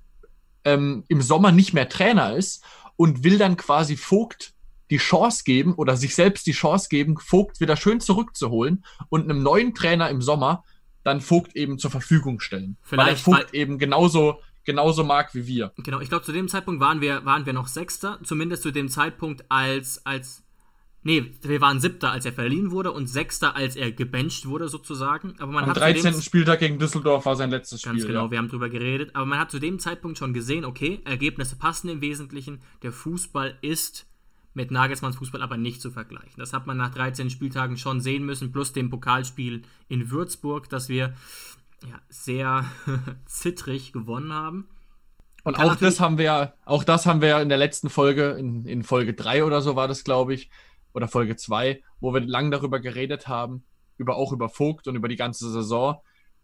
ähm, 0.65 1.03
im 1.07 1.21
Sommer 1.21 1.51
nicht 1.51 1.73
mehr 1.73 1.87
Trainer 1.87 2.35
ist 2.35 2.63
und 2.97 3.23
will 3.23 3.37
dann 3.37 3.57
quasi 3.57 3.95
Vogt 3.95 4.53
die 4.91 4.97
Chance 4.97 5.43
geben 5.45 5.73
oder 5.73 5.97
sich 5.97 6.13
selbst 6.15 6.45
die 6.45 6.51
Chance 6.51 6.89
geben, 6.89 7.17
Vogt 7.17 7.59
wieder 7.59 7.75
schön 7.75 7.99
zurückzuholen 7.99 8.85
und 9.09 9.23
einem 9.23 9.41
neuen 9.41 9.73
Trainer 9.73 10.09
im 10.09 10.21
Sommer 10.21 10.63
dann 11.03 11.21
Vogt 11.21 11.55
eben 11.55 11.77
zur 11.77 11.91
Verfügung 11.91 12.39
stellen. 12.39 12.77
Vielleicht, 12.81 13.07
weil 13.07 13.15
Vogt 13.15 13.53
weil, 13.53 13.59
eben 13.59 13.77
genauso, 13.77 14.39
genauso 14.63 15.03
mag 15.03 15.33
wie 15.33 15.47
wir. 15.47 15.71
Genau, 15.77 16.01
ich 16.01 16.09
glaube, 16.09 16.25
zu 16.25 16.31
dem 16.31 16.47
Zeitpunkt 16.47 16.81
waren 16.81 17.01
wir, 17.01 17.25
waren 17.25 17.45
wir 17.45 17.53
noch 17.53 17.67
Sechster, 17.67 18.19
zumindest 18.23 18.63
zu 18.63 18.71
dem 18.71 18.89
Zeitpunkt, 18.89 19.45
als, 19.49 20.05
als 20.05 20.44
Nee, 21.07 21.33
wir 21.43 21.61
waren 21.61 21.79
siebter, 21.79 22.11
als 22.11 22.25
er 22.25 22.33
verliehen 22.33 22.71
wurde 22.71 22.91
und 22.91 23.05
sechster, 23.05 23.55
als 23.55 23.75
er 23.75 23.91
gebencht 23.91 24.47
wurde, 24.47 24.67
sozusagen. 24.69 25.35
Aber 25.37 25.51
man 25.51 25.65
Am 25.65 25.69
hat 25.69 25.77
13. 25.77 26.19
Spieltag 26.19 26.57
gegen 26.57 26.79
Düsseldorf 26.79 27.27
war 27.27 27.35
sein 27.35 27.51
letztes 27.51 27.81
Spiel. 27.81 27.91
Ganz 27.91 28.07
genau, 28.07 28.25
ja. 28.25 28.31
wir 28.31 28.37
haben 28.39 28.49
drüber 28.49 28.69
geredet. 28.69 29.11
Aber 29.13 29.27
man 29.27 29.37
hat 29.37 29.51
zu 29.51 29.59
dem 29.59 29.77
Zeitpunkt 29.77 30.17
schon 30.17 30.33
gesehen, 30.33 30.65
okay, 30.65 31.01
Ergebnisse 31.05 31.57
passen 31.57 31.89
im 31.89 32.01
Wesentlichen. 32.01 32.59
Der 32.81 32.91
Fußball 32.91 33.55
ist 33.61 34.07
mit 34.55 34.71
Nagelsmanns 34.71 35.17
Fußball 35.17 35.43
aber 35.43 35.57
nicht 35.57 35.79
zu 35.79 35.91
vergleichen. 35.91 36.37
Das 36.37 36.53
hat 36.53 36.65
man 36.65 36.75
nach 36.75 36.89
13 36.89 37.29
Spieltagen 37.29 37.77
schon 37.77 38.01
sehen 38.01 38.25
müssen, 38.25 38.51
plus 38.51 38.73
dem 38.73 38.89
Pokalspiel 38.89 39.61
in 39.87 40.09
Würzburg, 40.09 40.69
das 40.69 40.89
wir 40.89 41.13
ja, 41.87 41.99
sehr 42.09 42.65
zittrig 43.27 43.93
gewonnen 43.93 44.33
haben. 44.33 44.67
Und 45.43 45.59
auch 45.59 45.75
das 45.75 45.99
haben 45.99 46.17
wir, 46.17 46.55
auch 46.65 46.83
das 46.83 47.05
haben 47.05 47.21
wir 47.21 47.39
in 47.41 47.49
der 47.49 47.59
letzten 47.59 47.91
Folge, 47.91 48.31
in, 48.31 48.65
in 48.65 48.81
Folge 48.81 49.13
3 49.13 49.43
oder 49.43 49.61
so 49.61 49.75
war 49.75 49.87
das, 49.87 50.03
glaube 50.03 50.33
ich, 50.33 50.49
oder 50.95 51.07
Folge 51.07 51.35
2, 51.35 51.81
wo 51.99 52.13
wir 52.13 52.21
lang 52.21 52.51
darüber 52.51 52.79
geredet 52.79 53.27
haben, 53.27 53.65
über 53.97 54.15
auch 54.15 54.31
über 54.31 54.49
Vogt 54.49 54.87
und 54.87 54.95
über 54.95 55.07
die 55.07 55.15
ganze 55.15 55.51
Saison, 55.51 55.97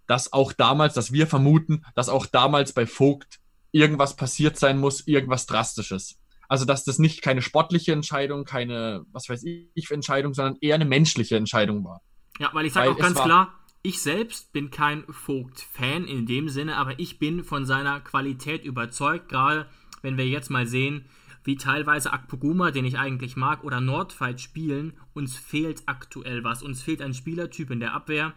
dass 0.07 0.33
auch 0.33 0.53
damals, 0.53 0.93
dass 0.93 1.11
wir 1.11 1.25
vermuten, 1.25 1.85
dass 1.95 2.09
auch 2.09 2.25
damals 2.25 2.73
bei 2.73 2.85
Vogt 2.85 3.39
irgendwas 3.71 4.15
passiert 4.15 4.59
sein 4.59 4.77
muss, 4.77 5.07
irgendwas 5.07 5.45
Drastisches. 5.45 6.17
Also, 6.49 6.65
dass 6.65 6.83
das 6.83 6.99
nicht 6.99 7.21
keine 7.21 7.41
sportliche 7.41 7.93
Entscheidung, 7.93 8.43
keine, 8.43 9.05
was 9.13 9.29
weiß 9.29 9.43
ich, 9.45 9.89
Entscheidung, 9.89 10.33
sondern 10.33 10.57
eher 10.59 10.75
eine 10.75 10.83
menschliche 10.83 11.37
Entscheidung 11.37 11.85
war. 11.85 12.01
Ja, 12.39 12.49
weil 12.53 12.65
ich 12.65 12.73
sage 12.73 12.91
auch 12.91 12.97
ganz 12.97 13.21
klar, 13.21 13.53
ich 13.83 14.01
selbst 14.01 14.51
bin 14.51 14.69
kein 14.69 15.05
Vogt-Fan 15.09 16.05
in 16.05 16.25
dem 16.25 16.49
Sinne, 16.49 16.75
aber 16.75 16.99
ich 16.99 17.19
bin 17.19 17.45
von 17.45 17.65
seiner 17.65 18.01
Qualität 18.01 18.65
überzeugt, 18.65 19.29
gerade 19.29 19.67
wenn 20.01 20.17
wir 20.17 20.27
jetzt 20.27 20.49
mal 20.49 20.67
sehen, 20.67 21.05
wie 21.43 21.55
teilweise 21.55 22.13
Akpoguma, 22.13 22.71
den 22.71 22.85
ich 22.85 22.99
eigentlich 22.99 23.35
mag, 23.35 23.63
oder 23.63 23.81
Nordfight 23.81 24.41
spielen, 24.41 24.93
uns 25.13 25.35
fehlt 25.35 25.83
aktuell 25.87 26.43
was. 26.43 26.63
Uns 26.63 26.81
fehlt 26.81 27.01
ein 27.01 27.13
Spielertyp 27.13 27.71
in 27.71 27.79
der 27.79 27.93
Abwehr, 27.93 28.33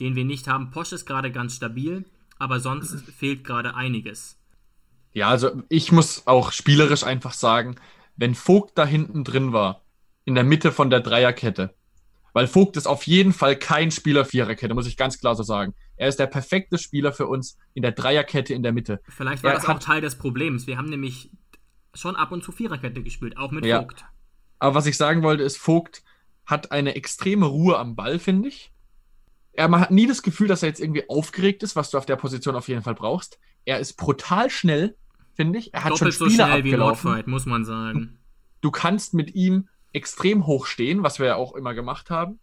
den 0.00 0.16
wir 0.16 0.24
nicht 0.24 0.48
haben. 0.48 0.70
Posch 0.70 0.92
ist 0.92 1.06
gerade 1.06 1.30
ganz 1.30 1.56
stabil, 1.56 2.04
aber 2.38 2.60
sonst 2.60 3.04
fehlt 3.18 3.44
gerade 3.44 3.74
einiges. 3.74 4.38
Ja, 5.12 5.28
also 5.28 5.62
ich 5.68 5.92
muss 5.92 6.26
auch 6.26 6.52
spielerisch 6.52 7.04
einfach 7.04 7.32
sagen, 7.32 7.76
wenn 8.16 8.34
Vogt 8.34 8.78
da 8.78 8.86
hinten 8.86 9.24
drin 9.24 9.52
war, 9.52 9.82
in 10.24 10.34
der 10.34 10.44
Mitte 10.44 10.72
von 10.72 10.90
der 10.90 11.00
Dreierkette, 11.00 11.74
weil 12.32 12.46
Vogt 12.46 12.76
ist 12.76 12.86
auf 12.86 13.04
jeden 13.04 13.32
Fall 13.32 13.56
kein 13.56 13.90
Spieler 13.90 14.24
Viererkette, 14.24 14.74
muss 14.74 14.86
ich 14.86 14.96
ganz 14.96 15.18
klar 15.18 15.34
so 15.34 15.42
sagen. 15.42 15.74
Er 15.96 16.08
ist 16.08 16.18
der 16.18 16.26
perfekte 16.26 16.78
Spieler 16.78 17.12
für 17.12 17.26
uns 17.26 17.58
in 17.74 17.82
der 17.82 17.92
Dreierkette 17.92 18.54
in 18.54 18.62
der 18.62 18.72
Mitte. 18.72 19.00
Vielleicht 19.08 19.42
war 19.42 19.52
er 19.52 19.56
das 19.56 19.68
auch 19.68 19.78
Teil 19.80 20.00
des 20.00 20.16
Problems. 20.16 20.66
Wir 20.66 20.78
haben 20.78 20.88
nämlich 20.88 21.30
schon 21.94 22.16
ab 22.16 22.32
und 22.32 22.44
zu 22.44 22.52
Viererkette 22.52 23.02
gespielt, 23.02 23.36
auch 23.36 23.50
mit 23.50 23.64
ja. 23.64 23.80
Vogt. 23.80 24.04
Aber 24.58 24.74
was 24.74 24.86
ich 24.86 24.96
sagen 24.96 25.22
wollte, 25.22 25.42
ist, 25.42 25.58
Vogt 25.58 26.02
hat 26.46 26.72
eine 26.72 26.94
extreme 26.94 27.46
Ruhe 27.46 27.78
am 27.78 27.96
Ball, 27.96 28.18
finde 28.18 28.48
ich. 28.48 28.72
Er, 29.52 29.68
man 29.68 29.80
hat 29.80 29.90
nie 29.90 30.06
das 30.06 30.22
Gefühl, 30.22 30.48
dass 30.48 30.62
er 30.62 30.68
jetzt 30.68 30.80
irgendwie 30.80 31.08
aufgeregt 31.08 31.62
ist, 31.62 31.76
was 31.76 31.90
du 31.90 31.98
auf 31.98 32.06
der 32.06 32.16
Position 32.16 32.56
auf 32.56 32.68
jeden 32.68 32.82
Fall 32.82 32.94
brauchst. 32.94 33.38
Er 33.64 33.78
ist 33.78 33.94
brutal 33.94 34.50
schnell, 34.50 34.96
finde 35.34 35.58
ich. 35.58 35.74
Er 35.74 35.84
hat 35.84 35.92
Doppelt 35.92 36.14
schon 36.14 36.30
Spieler 36.30 36.46
so 36.46 36.50
schnell 36.50 36.58
abgelaufen. 36.58 36.72
wie 36.72 37.08
Nordfight, 37.08 37.26
muss 37.26 37.46
man 37.46 37.64
sagen. 37.64 38.18
Du 38.60 38.70
kannst 38.70 39.14
mit 39.14 39.34
ihm 39.34 39.68
extrem 39.92 40.46
hoch 40.46 40.66
stehen, 40.66 41.02
was 41.02 41.18
wir 41.18 41.26
ja 41.26 41.36
auch 41.36 41.54
immer 41.54 41.74
gemacht 41.74 42.10
haben. 42.10 42.38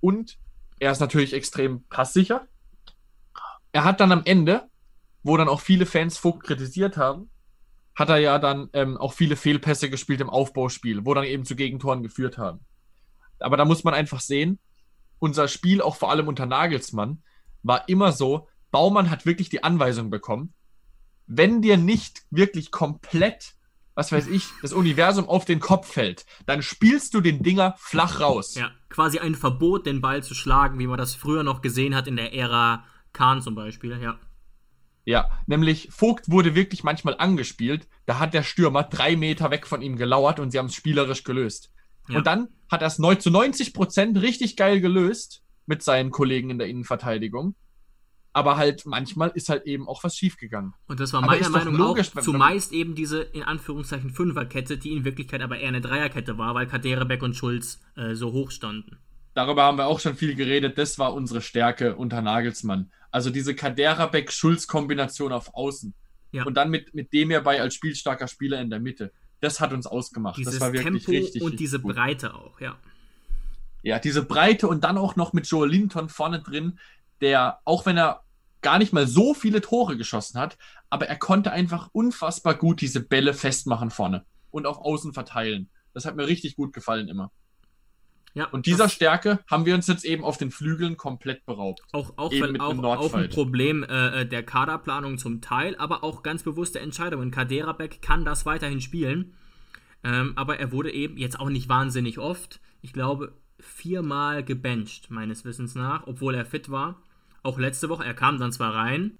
Und 0.00 0.38
er 0.78 0.92
ist 0.92 1.00
natürlich 1.00 1.32
extrem 1.34 1.84
passsicher. 1.84 2.46
Er 3.72 3.84
hat 3.84 4.00
dann 4.00 4.12
am 4.12 4.22
Ende, 4.24 4.68
wo 5.22 5.36
dann 5.36 5.48
auch 5.48 5.60
viele 5.60 5.86
Fans 5.86 6.18
Vogt 6.18 6.44
kritisiert 6.44 6.96
haben, 6.96 7.30
hat 7.94 8.08
er 8.08 8.18
ja 8.18 8.38
dann 8.38 8.68
ähm, 8.72 8.96
auch 8.96 9.12
viele 9.12 9.36
Fehlpässe 9.36 9.88
gespielt 9.88 10.20
im 10.20 10.30
Aufbauspiel, 10.30 11.04
wo 11.04 11.14
dann 11.14 11.24
eben 11.24 11.44
zu 11.44 11.56
Gegentoren 11.56 12.02
geführt 12.02 12.38
haben. 12.38 12.60
Aber 13.38 13.56
da 13.56 13.64
muss 13.64 13.84
man 13.84 13.94
einfach 13.94 14.20
sehen, 14.20 14.58
unser 15.18 15.48
Spiel, 15.48 15.80
auch 15.80 15.96
vor 15.96 16.10
allem 16.10 16.28
unter 16.28 16.46
Nagelsmann, 16.46 17.22
war 17.62 17.88
immer 17.88 18.12
so, 18.12 18.48
Baumann 18.70 19.10
hat 19.10 19.26
wirklich 19.26 19.48
die 19.48 19.62
Anweisung 19.62 20.10
bekommen, 20.10 20.52
wenn 21.26 21.62
dir 21.62 21.76
nicht 21.76 22.24
wirklich 22.30 22.70
komplett, 22.70 23.54
was 23.94 24.12
weiß 24.12 24.26
ich, 24.26 24.48
das 24.60 24.72
Universum 24.72 25.28
auf 25.28 25.44
den 25.44 25.60
Kopf 25.60 25.92
fällt, 25.92 26.26
dann 26.46 26.62
spielst 26.62 27.14
du 27.14 27.20
den 27.20 27.42
Dinger 27.42 27.74
flach 27.78 28.20
raus. 28.20 28.56
Ja, 28.56 28.72
quasi 28.88 29.18
ein 29.20 29.34
Verbot, 29.34 29.86
den 29.86 30.00
Ball 30.00 30.22
zu 30.22 30.34
schlagen, 30.34 30.78
wie 30.78 30.86
man 30.86 30.98
das 30.98 31.14
früher 31.14 31.44
noch 31.44 31.62
gesehen 31.62 31.94
hat 31.94 32.06
in 32.06 32.16
der 32.16 32.34
Ära 32.34 32.84
Kahn 33.12 33.40
zum 33.40 33.54
Beispiel, 33.54 33.98
ja. 34.02 34.18
Ja, 35.04 35.28
nämlich 35.46 35.88
Vogt 35.90 36.30
wurde 36.30 36.54
wirklich 36.54 36.82
manchmal 36.82 37.16
angespielt. 37.18 37.88
Da 38.06 38.18
hat 38.18 38.32
der 38.32 38.42
Stürmer 38.42 38.84
drei 38.84 39.16
Meter 39.16 39.50
weg 39.50 39.66
von 39.66 39.82
ihm 39.82 39.96
gelauert 39.96 40.40
und 40.40 40.50
sie 40.50 40.58
haben 40.58 40.66
es 40.66 40.74
spielerisch 40.74 41.24
gelöst. 41.24 41.70
Ja. 42.08 42.18
Und 42.18 42.26
dann 42.26 42.48
hat 42.70 42.82
er 42.82 42.88
es 42.88 42.96
zu 42.96 43.30
90 43.30 43.74
Prozent 43.74 44.20
richtig 44.20 44.56
geil 44.56 44.80
gelöst 44.80 45.42
mit 45.66 45.82
seinen 45.82 46.10
Kollegen 46.10 46.50
in 46.50 46.58
der 46.58 46.68
Innenverteidigung. 46.68 47.54
Aber 48.32 48.56
halt 48.56 48.84
manchmal 48.84 49.30
ist 49.34 49.48
halt 49.48 49.64
eben 49.64 49.86
auch 49.86 50.02
was 50.02 50.16
schiefgegangen. 50.16 50.74
Und 50.88 50.98
das 50.98 51.12
war 51.12 51.20
meiner 51.20 51.48
Meinung 51.50 51.74
nach 51.76 51.86
auch 51.86 52.20
zumeist 52.20 52.72
eben 52.72 52.96
diese 52.96 53.22
in 53.22 53.44
Anführungszeichen 53.44 54.10
Fünferkette, 54.10 54.76
die 54.76 54.92
in 54.92 55.04
Wirklichkeit 55.04 55.40
aber 55.40 55.58
eher 55.58 55.68
eine 55.68 55.80
Dreierkette 55.80 56.36
war, 56.36 56.54
weil 56.54 56.66
Kaderebeck 56.66 57.22
und 57.22 57.36
Schulz 57.36 57.80
äh, 57.96 58.14
so 58.14 58.32
hoch 58.32 58.50
standen. 58.50 58.98
Darüber 59.34 59.64
haben 59.64 59.78
wir 59.78 59.86
auch 59.86 60.00
schon 60.00 60.16
viel 60.16 60.34
geredet. 60.34 60.78
Das 60.78 60.98
war 60.98 61.14
unsere 61.14 61.42
Stärke 61.42 61.96
unter 61.96 62.22
Nagelsmann. 62.22 62.90
Also 63.14 63.30
diese 63.30 63.54
Kadera-Beck-Schulz-Kombination 63.54 65.32
auf 65.32 65.54
Außen. 65.54 65.94
Ja. 66.32 66.42
Und 66.42 66.54
dann 66.54 66.68
mit, 66.68 66.94
mit 66.94 67.12
dem 67.12 67.30
hierbei 67.30 67.60
als 67.60 67.76
spielstarker 67.76 68.26
Spieler 68.26 68.60
in 68.60 68.70
der 68.70 68.80
Mitte. 68.80 69.12
Das 69.38 69.60
hat 69.60 69.72
uns 69.72 69.86
ausgemacht. 69.86 70.36
Dieses 70.36 70.54
das 70.54 70.60
war 70.60 70.72
wirklich 70.72 71.04
Tempo 71.04 71.22
richtig. 71.22 71.40
Und 71.40 71.60
diese 71.60 71.78
gut. 71.78 71.94
Breite 71.94 72.34
auch, 72.34 72.60
ja. 72.60 72.76
Ja, 73.84 74.00
diese 74.00 74.24
Breite 74.24 74.66
und 74.66 74.82
dann 74.82 74.98
auch 74.98 75.14
noch 75.14 75.32
mit 75.32 75.46
Joel 75.46 75.70
Linton 75.70 76.08
vorne 76.08 76.42
drin, 76.42 76.80
der, 77.20 77.60
auch 77.64 77.86
wenn 77.86 77.96
er 77.96 78.24
gar 78.62 78.78
nicht 78.78 78.92
mal 78.92 79.06
so 79.06 79.32
viele 79.32 79.60
Tore 79.60 79.96
geschossen 79.96 80.40
hat, 80.40 80.58
aber 80.90 81.06
er 81.06 81.16
konnte 81.16 81.52
einfach 81.52 81.90
unfassbar 81.92 82.56
gut 82.56 82.80
diese 82.80 82.98
Bälle 82.98 83.32
festmachen 83.32 83.90
vorne 83.90 84.26
und 84.50 84.66
auf 84.66 84.78
Außen 84.78 85.12
verteilen. 85.12 85.70
Das 85.92 86.04
hat 86.04 86.16
mir 86.16 86.26
richtig 86.26 86.56
gut 86.56 86.72
gefallen 86.72 87.06
immer. 87.06 87.30
Ja, 88.34 88.46
und 88.46 88.66
dieser 88.66 88.88
Stärke 88.88 89.38
haben 89.48 89.64
wir 89.64 89.76
uns 89.76 89.86
jetzt 89.86 90.04
eben 90.04 90.24
auf 90.24 90.36
den 90.36 90.50
Flügeln 90.50 90.96
komplett 90.96 91.46
beraubt. 91.46 91.82
Auch, 91.92 92.14
auch, 92.16 92.32
weil, 92.32 92.60
auch, 92.60 92.76
auch 92.82 93.14
ein 93.14 93.30
Problem 93.30 93.84
äh, 93.84 94.22
äh, 94.22 94.26
der 94.26 94.42
Kaderplanung 94.42 95.18
zum 95.18 95.40
Teil, 95.40 95.76
aber 95.76 96.02
auch 96.02 96.24
ganz 96.24 96.42
bewusste 96.42 96.80
Entscheidungen. 96.80 97.30
Kaderabek 97.30 98.02
kann 98.02 98.24
das 98.24 98.44
weiterhin 98.44 98.80
spielen, 98.80 99.34
ähm, 100.02 100.32
aber 100.34 100.58
er 100.58 100.72
wurde 100.72 100.92
eben 100.92 101.16
jetzt 101.16 101.38
auch 101.38 101.48
nicht 101.48 101.68
wahnsinnig 101.68 102.18
oft, 102.18 102.60
ich 102.82 102.92
glaube 102.92 103.32
viermal 103.60 104.42
gebencht, 104.42 105.12
meines 105.12 105.44
Wissens 105.44 105.76
nach, 105.76 106.06
obwohl 106.08 106.34
er 106.34 106.44
fit 106.44 106.70
war. 106.70 107.00
Auch 107.44 107.58
letzte 107.58 107.88
Woche, 107.88 108.04
er 108.04 108.14
kam 108.14 108.40
dann 108.40 108.52
zwar 108.52 108.74
rein, 108.74 109.16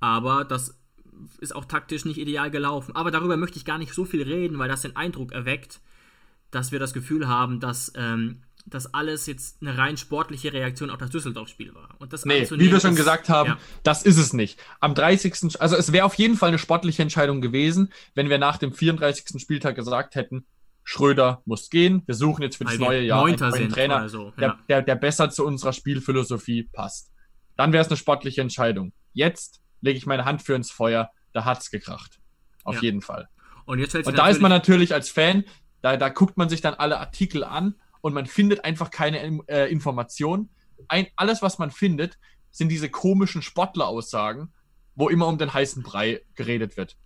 aber 0.00 0.44
das 0.44 0.80
ist 1.40 1.54
auch 1.54 1.66
taktisch 1.66 2.04
nicht 2.04 2.18
ideal 2.18 2.50
gelaufen. 2.50 2.96
Aber 2.96 3.10
darüber 3.10 3.36
möchte 3.36 3.58
ich 3.58 3.64
gar 3.64 3.78
nicht 3.78 3.92
so 3.92 4.04
viel 4.04 4.22
reden, 4.22 4.58
weil 4.58 4.68
das 4.68 4.82
den 4.82 4.96
Eindruck 4.96 5.32
erweckt, 5.32 5.80
dass 6.50 6.72
wir 6.72 6.78
das 6.78 6.92
Gefühl 6.92 7.28
haben, 7.28 7.60
dass 7.60 7.92
ähm, 7.94 8.42
das 8.66 8.92
alles 8.94 9.26
jetzt 9.26 9.62
eine 9.62 9.78
rein 9.78 9.96
sportliche 9.96 10.52
Reaktion 10.52 10.90
auf 10.90 10.98
das 10.98 11.10
Düsseldorf-Spiel 11.10 11.74
war. 11.74 11.94
Und 11.98 12.12
das 12.12 12.24
nee, 12.24 12.48
wie 12.50 12.70
wir 12.70 12.80
schon 12.80 12.96
gesagt 12.96 13.28
haben, 13.28 13.50
ja. 13.50 13.58
das 13.82 14.02
ist 14.02 14.18
es 14.18 14.32
nicht. 14.32 14.60
Am 14.80 14.94
30. 14.94 15.60
Also 15.60 15.76
es 15.76 15.92
wäre 15.92 16.04
auf 16.04 16.14
jeden 16.14 16.36
Fall 16.36 16.48
eine 16.48 16.58
sportliche 16.58 17.02
Entscheidung 17.02 17.40
gewesen, 17.40 17.92
wenn 18.14 18.28
wir 18.28 18.38
nach 18.38 18.58
dem 18.58 18.72
34. 18.72 19.40
Spieltag 19.40 19.74
gesagt 19.76 20.14
hätten, 20.14 20.44
Schröder 20.84 21.42
muss 21.44 21.68
gehen, 21.68 22.02
wir 22.06 22.14
suchen 22.14 22.42
jetzt 22.42 22.56
für 22.56 22.64
das 22.64 22.78
neue 22.78 23.02
Jahr 23.02 23.24
einen 23.24 23.38
neuen 23.38 23.68
Trainer, 23.68 24.08
so, 24.08 24.32
ja. 24.38 24.40
der, 24.40 24.58
der, 24.68 24.82
der 24.82 24.94
besser 24.94 25.28
zu 25.28 25.44
unserer 25.44 25.74
Spielphilosophie 25.74 26.62
passt. 26.72 27.12
Dann 27.56 27.72
wäre 27.72 27.82
es 27.82 27.88
eine 27.88 27.98
sportliche 27.98 28.40
Entscheidung. 28.40 28.92
Jetzt 29.12 29.60
lege 29.82 29.98
ich 29.98 30.06
meine 30.06 30.24
Hand 30.24 30.40
für 30.40 30.54
ins 30.54 30.70
Feuer, 30.70 31.10
da 31.34 31.44
hat 31.44 31.60
es 31.60 31.70
gekracht. 31.70 32.18
Auf 32.64 32.76
ja. 32.76 32.82
jeden 32.82 33.02
Fall. 33.02 33.28
Und, 33.66 33.80
und 33.94 34.16
da 34.16 34.28
ist 34.28 34.40
man 34.40 34.50
natürlich 34.50 34.94
als 34.94 35.10
Fan, 35.10 35.44
da, 35.88 35.96
da 35.96 36.08
guckt 36.10 36.36
man 36.36 36.48
sich 36.48 36.60
dann 36.60 36.74
alle 36.74 36.98
Artikel 36.98 37.44
an 37.44 37.74
und 38.00 38.12
man 38.12 38.26
findet 38.26 38.64
einfach 38.64 38.90
keine 38.90 39.18
äh, 39.48 39.70
Informationen. 39.70 40.50
Ein, 40.88 41.06
alles, 41.16 41.42
was 41.42 41.58
man 41.58 41.70
findet, 41.70 42.18
sind 42.50 42.68
diese 42.68 42.90
komischen 42.90 43.42
Sportler-Aussagen, 43.42 44.52
wo 44.94 45.08
immer 45.08 45.26
um 45.26 45.38
den 45.38 45.54
heißen 45.54 45.82
Brei 45.82 46.22
geredet 46.34 46.76
wird. 46.76 46.96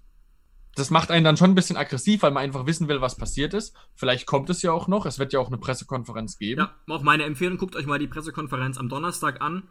Das 0.75 0.91
macht 0.91 1.11
einen 1.11 1.25
dann 1.25 1.37
schon 1.37 1.51
ein 1.51 1.55
bisschen 1.55 1.77
aggressiv, 1.77 2.23
weil 2.23 2.31
man 2.31 2.43
einfach 2.43 2.67
wissen 2.67 2.89
will, 2.89 3.03
was 3.03 3.17
passiert 3.17 3.53
ist. 3.53 3.77
Vielleicht 3.95 4.27
kommt 4.27 4.49
es 4.49 4.63
ja 4.63 4.73
auch 4.73 4.89
noch. 4.89 5.05
Es 5.05 5.19
wird 5.19 5.35
ja 5.35 5.39
auch 5.39 5.49
eine 5.49 5.59
Pressekonferenz 5.59 6.39
geben. 6.39 6.63
Ja, 6.63 6.75
auch 6.89 7.03
meine 7.03 7.25
Empfehlung, 7.25 7.59
guckt 7.59 7.77
euch 7.77 7.87
mal 7.87 7.99
die 7.99 8.07
Pressekonferenz 8.07 8.79
am 8.79 8.89
Donnerstag 8.89 9.43
an. 9.43 9.65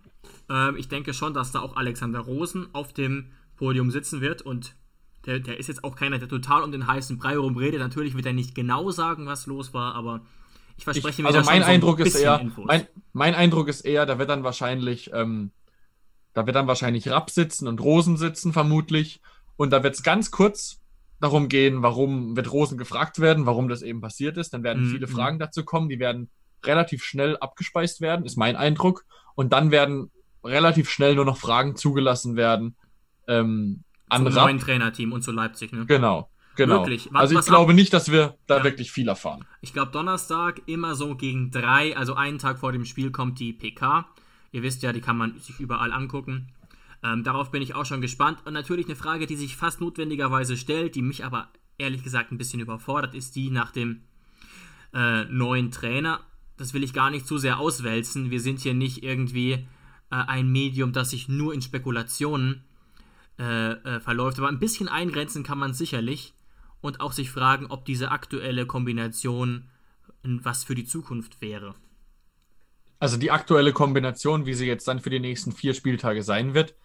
Ähm, 0.49 0.77
ich 0.77 0.89
denke 0.89 1.15
schon, 1.15 1.33
dass 1.33 1.51
da 1.51 1.59
auch 1.59 1.75
Alexander 1.75 2.19
Rosen 2.19 2.69
auf 2.73 2.93
dem 2.93 3.31
Podium 3.57 3.89
sitzen 3.89 4.21
wird 4.21 4.43
und 4.43 4.75
der, 5.25 5.39
der 5.39 5.59
ist 5.59 5.67
jetzt 5.67 5.83
auch 5.83 5.95
keiner, 5.95 6.19
der 6.19 6.27
total 6.27 6.63
um 6.63 6.71
den 6.71 6.87
heißen 6.87 7.17
Brei 7.17 7.37
rumredet. 7.37 7.79
Natürlich 7.79 8.15
wird 8.15 8.25
er 8.25 8.33
nicht 8.33 8.55
genau 8.55 8.91
sagen, 8.91 9.27
was 9.27 9.45
los 9.45 9.73
war, 9.73 9.95
aber 9.95 10.21
ich 10.77 10.83
verspreche 10.83 11.21
ich, 11.21 11.23
mir 11.23 11.27
also 11.27 11.41
mein 11.49 11.63
Eindruck 11.63 11.99
so 11.99 12.05
ist 12.05 12.15
eher, 12.15 12.43
mein, 12.57 12.87
mein, 13.13 13.35
Eindruck 13.35 13.67
ist 13.67 13.81
eher, 13.81 14.05
da 14.05 14.17
wird 14.17 14.29
dann 14.29 14.43
wahrscheinlich, 14.43 15.11
ähm, 15.13 15.51
da 16.33 16.45
wird 16.45 16.55
dann 16.55 16.67
wahrscheinlich 16.67 17.07
Rapp 17.09 17.29
sitzen 17.29 17.67
und 17.67 17.81
Rosen 17.81 18.17
sitzen 18.17 18.53
vermutlich 18.53 19.21
und 19.57 19.71
da 19.71 19.83
wird 19.83 19.95
es 19.95 20.03
ganz 20.03 20.31
kurz 20.31 20.81
darum 21.19 21.49
gehen, 21.49 21.83
warum 21.83 22.35
wird 22.35 22.51
Rosen 22.51 22.77
gefragt 22.77 23.19
werden, 23.19 23.45
warum 23.45 23.69
das 23.69 23.83
eben 23.83 24.01
passiert 24.01 24.37
ist. 24.37 24.53
Dann 24.53 24.63
werden 24.63 24.85
mhm. 24.85 24.89
viele 24.89 25.07
Fragen 25.07 25.39
dazu 25.39 25.63
kommen, 25.63 25.87
die 25.87 25.99
werden 25.99 26.29
relativ 26.65 27.03
schnell 27.03 27.37
abgespeist 27.37 28.01
werden, 28.01 28.25
ist 28.25 28.37
mein 28.37 28.55
Eindruck. 28.55 29.05
Und 29.35 29.53
dann 29.53 29.71
werden 29.71 30.11
relativ 30.43 30.89
schnell 30.89 31.15
nur 31.15 31.25
noch 31.25 31.37
Fragen 31.37 31.75
zugelassen 31.75 32.35
werden. 32.35 32.75
Ähm, 33.27 33.83
an 34.11 34.25
Zum 34.25 34.33
Rapp. 34.33 34.45
neuen 34.45 34.59
Trainerteam 34.59 35.13
und 35.13 35.21
zu 35.21 35.31
Leipzig, 35.31 35.71
ne? 35.71 35.85
Genau. 35.85 36.29
Genau. 36.57 36.85
Was, 36.85 37.07
also 37.13 37.39
ich 37.39 37.45
glaube 37.45 37.73
nicht, 37.73 37.93
dass 37.93 38.11
wir 38.11 38.35
da 38.45 38.57
ja. 38.57 38.63
wirklich 38.65 38.91
viel 38.91 39.07
erfahren. 39.07 39.45
Ich 39.61 39.71
glaube, 39.71 39.91
Donnerstag 39.91 40.61
immer 40.65 40.95
so 40.95 41.15
gegen 41.15 41.49
drei, 41.49 41.95
also 41.95 42.15
einen 42.15 42.39
Tag 42.39 42.59
vor 42.59 42.73
dem 42.73 42.83
Spiel 42.83 43.11
kommt 43.11 43.39
die 43.39 43.53
PK. 43.53 44.05
Ihr 44.51 44.61
wisst 44.61 44.83
ja, 44.83 44.91
die 44.91 44.99
kann 44.99 45.17
man 45.17 45.39
sich 45.39 45.61
überall 45.61 45.93
angucken. 45.93 46.49
Ähm, 47.03 47.23
darauf 47.23 47.51
bin 47.51 47.61
ich 47.61 47.73
auch 47.73 47.85
schon 47.85 48.01
gespannt. 48.01 48.39
Und 48.43 48.53
natürlich 48.53 48.85
eine 48.87 48.97
Frage, 48.97 49.27
die 49.27 49.37
sich 49.37 49.55
fast 49.55 49.79
notwendigerweise 49.79 50.57
stellt, 50.57 50.95
die 50.95 51.01
mich 51.01 51.23
aber 51.23 51.47
ehrlich 51.77 52.03
gesagt 52.03 52.33
ein 52.33 52.37
bisschen 52.37 52.59
überfordert, 52.59 53.15
ist 53.15 53.37
die 53.37 53.49
nach 53.49 53.71
dem 53.71 54.01
äh, 54.93 55.23
neuen 55.23 55.71
Trainer. 55.71 56.19
Das 56.57 56.73
will 56.73 56.83
ich 56.83 56.93
gar 56.93 57.09
nicht 57.11 57.25
zu 57.25 57.37
sehr 57.37 57.59
auswälzen. 57.59 58.29
Wir 58.29 58.41
sind 58.41 58.59
hier 58.59 58.73
nicht 58.73 59.03
irgendwie 59.03 59.53
äh, 59.53 59.59
ein 60.09 60.51
Medium, 60.51 60.91
das 60.91 61.11
sich 61.11 61.29
nur 61.29 61.53
in 61.53 61.61
Spekulationen 61.61 62.65
äh, 63.39 63.71
äh, 63.71 63.99
verläuft. 63.99 64.37
Aber 64.39 64.49
ein 64.49 64.59
bisschen 64.59 64.87
eingrenzen 64.87 65.43
kann 65.43 65.57
man 65.57 65.73
sicherlich 65.73 66.33
und 66.81 66.99
auch 66.99 67.11
sich 67.11 67.31
fragen, 67.31 67.67
ob 67.67 67.85
diese 67.85 68.11
aktuelle 68.11 68.65
Kombination 68.65 69.69
was 70.23 70.63
für 70.63 70.75
die 70.75 70.85
Zukunft 70.85 71.41
wäre. 71.41 71.75
Also 72.99 73.17
die 73.17 73.31
aktuelle 73.31 73.73
Kombination, 73.73 74.45
wie 74.45 74.53
sie 74.53 74.67
jetzt 74.67 74.87
dann 74.87 74.99
für 74.99 75.09
die 75.09 75.19
nächsten 75.19 75.51
vier 75.51 75.73
Spieltage 75.73 76.21
sein 76.21 76.53
wird, 76.53 76.75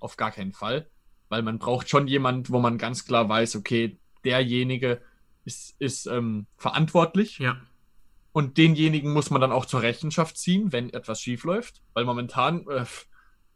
auf 0.00 0.16
gar 0.16 0.30
keinen 0.30 0.52
Fall. 0.52 0.88
Weil 1.28 1.42
man 1.42 1.58
braucht 1.58 1.90
schon 1.90 2.08
jemand, 2.08 2.50
wo 2.50 2.60
man 2.60 2.78
ganz 2.78 3.04
klar 3.04 3.28
weiß, 3.28 3.56
okay, 3.56 3.98
derjenige 4.24 5.02
ist, 5.44 5.76
ist 5.78 6.06
ähm, 6.06 6.46
verantwortlich. 6.56 7.38
Ja. 7.38 7.60
Und 8.32 8.58
denjenigen 8.58 9.12
muss 9.12 9.30
man 9.30 9.40
dann 9.40 9.52
auch 9.52 9.66
zur 9.66 9.82
Rechenschaft 9.82 10.38
ziehen, 10.38 10.72
wenn 10.72 10.90
etwas 10.90 11.20
schief 11.20 11.44
läuft. 11.44 11.82
Weil 11.94 12.04
momentan, 12.04 12.66
äh, 12.68 12.84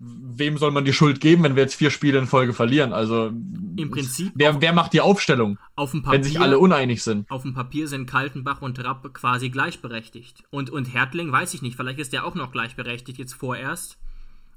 wem 0.01 0.57
soll 0.57 0.71
man 0.71 0.87
die 0.87 0.95
Schuld 0.95 1.21
geben, 1.21 1.43
wenn 1.43 1.57
wir 1.57 1.63
jetzt 1.63 1.75
vier 1.75 1.91
Spiele 1.91 2.19
in 2.19 2.27
Folge 2.27 2.55
verlieren? 2.55 2.95
Also 2.95 3.27
im 3.27 3.91
Prinzip. 3.91 4.33
Wer, 4.35 4.61
wer 4.61 4.73
macht 4.73 4.95
die 4.95 5.03
Aufstellung? 5.03 5.59
Auf 5.77 5.91
dem 5.91 6.03
Papier, 6.03 6.17
wenn 6.17 6.25
sich 6.25 6.41
alle 6.41 6.59
uneinig 6.59 7.03
sind. 7.03 7.31
Auf 7.31 7.43
dem 7.43 7.53
Papier 7.53 7.87
sind 7.87 8.07
Kaltenbach 8.07 8.63
und 8.63 8.83
Rapp 8.83 9.13
quasi 9.13 9.51
gleichberechtigt. 9.51 10.45
Und, 10.51 10.71
und 10.71 10.87
Hertling 10.87 11.31
weiß 11.31 11.53
ich 11.53 11.61
nicht, 11.61 11.77
vielleicht 11.77 11.99
ist 11.99 12.15
der 12.15 12.25
auch 12.25 12.35
noch 12.35 12.51
gleichberechtigt 12.51 13.19
jetzt 13.19 13.35
vorerst. 13.35 13.99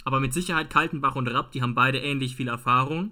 Aber 0.05 0.21
mit 0.21 0.33
Sicherheit 0.33 0.69
Kaltenbach 0.69 1.15
und 1.15 1.27
Rapp, 1.27 1.51
die 1.51 1.61
haben 1.61 1.75
beide 1.75 1.99
ähnlich 1.99 2.37
viel 2.37 2.47
Erfahrung. 2.47 3.11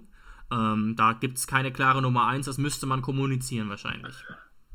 Ähm, 0.50 0.94
da 0.96 1.12
gibt 1.12 1.36
es 1.36 1.46
keine 1.46 1.70
klare 1.70 2.00
Nummer 2.00 2.26
eins, 2.26 2.46
das 2.46 2.58
müsste 2.58 2.86
man 2.86 3.02
kommunizieren 3.02 3.68
wahrscheinlich. 3.68 4.14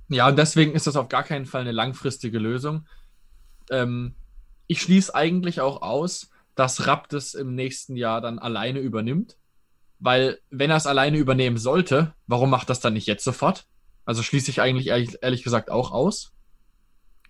Ja, 0.09 0.27
und 0.27 0.37
deswegen 0.37 0.73
ist 0.73 0.87
das 0.87 0.95
auf 0.95 1.09
gar 1.09 1.23
keinen 1.23 1.45
Fall 1.45 1.61
eine 1.61 1.71
langfristige 1.71 2.39
Lösung. 2.39 2.85
Ähm, 3.71 4.13
ich 4.67 4.81
schließe 4.81 5.13
eigentlich 5.13 5.59
auch 5.61 5.81
aus, 5.81 6.29
dass 6.57 6.87
Rapp 6.87 7.07
das 7.09 7.35
im 7.35 7.55
nächsten 7.55 7.95
Jahr 7.95 8.19
dann 8.19 8.39
alleine 8.39 8.79
übernimmt. 8.79 9.37
Weil, 9.99 10.39
wenn 10.49 10.69
er 10.69 10.77
es 10.77 10.85
alleine 10.85 11.17
übernehmen 11.17 11.57
sollte, 11.57 12.13
warum 12.27 12.49
macht 12.49 12.69
das 12.69 12.79
dann 12.79 12.93
nicht 12.93 13.07
jetzt 13.07 13.23
sofort? 13.23 13.67
Also 14.05 14.23
schließe 14.23 14.51
ich 14.51 14.61
eigentlich 14.61 14.87
ehrlich, 14.87 15.17
ehrlich 15.21 15.43
gesagt 15.43 15.69
auch 15.71 15.91
aus. 15.91 16.33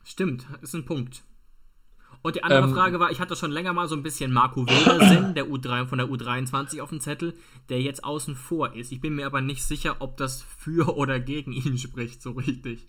Stimmt, 0.03 0.45
ist 0.61 0.73
ein 0.73 0.85
Punkt. 0.85 1.23
Und 2.21 2.35
die 2.35 2.43
andere 2.43 2.63
ähm, 2.63 2.73
Frage 2.73 2.99
war, 2.99 3.11
ich 3.11 3.19
hatte 3.19 3.35
schon 3.35 3.51
länger 3.51 3.73
mal 3.73 3.87
so 3.87 3.95
ein 3.95 4.03
bisschen 4.03 4.31
Marco 4.33 4.65
Wildersen, 4.65 5.33
der 5.33 5.47
U3 5.47 5.87
von 5.87 5.97
der 5.97 6.07
U23 6.07 6.81
auf 6.81 6.89
dem 6.89 6.99
Zettel, 6.99 7.33
der 7.69 7.81
jetzt 7.81 8.03
außen 8.03 8.35
vor 8.35 8.75
ist. 8.75 8.91
Ich 8.91 9.01
bin 9.01 9.15
mir 9.15 9.25
aber 9.25 9.41
nicht 9.41 9.63
sicher, 9.63 9.97
ob 9.99 10.17
das 10.17 10.41
für 10.41 10.97
oder 10.97 11.19
gegen 11.19 11.51
ihn 11.53 11.77
spricht, 11.77 12.21
so 12.21 12.31
richtig. 12.31 12.87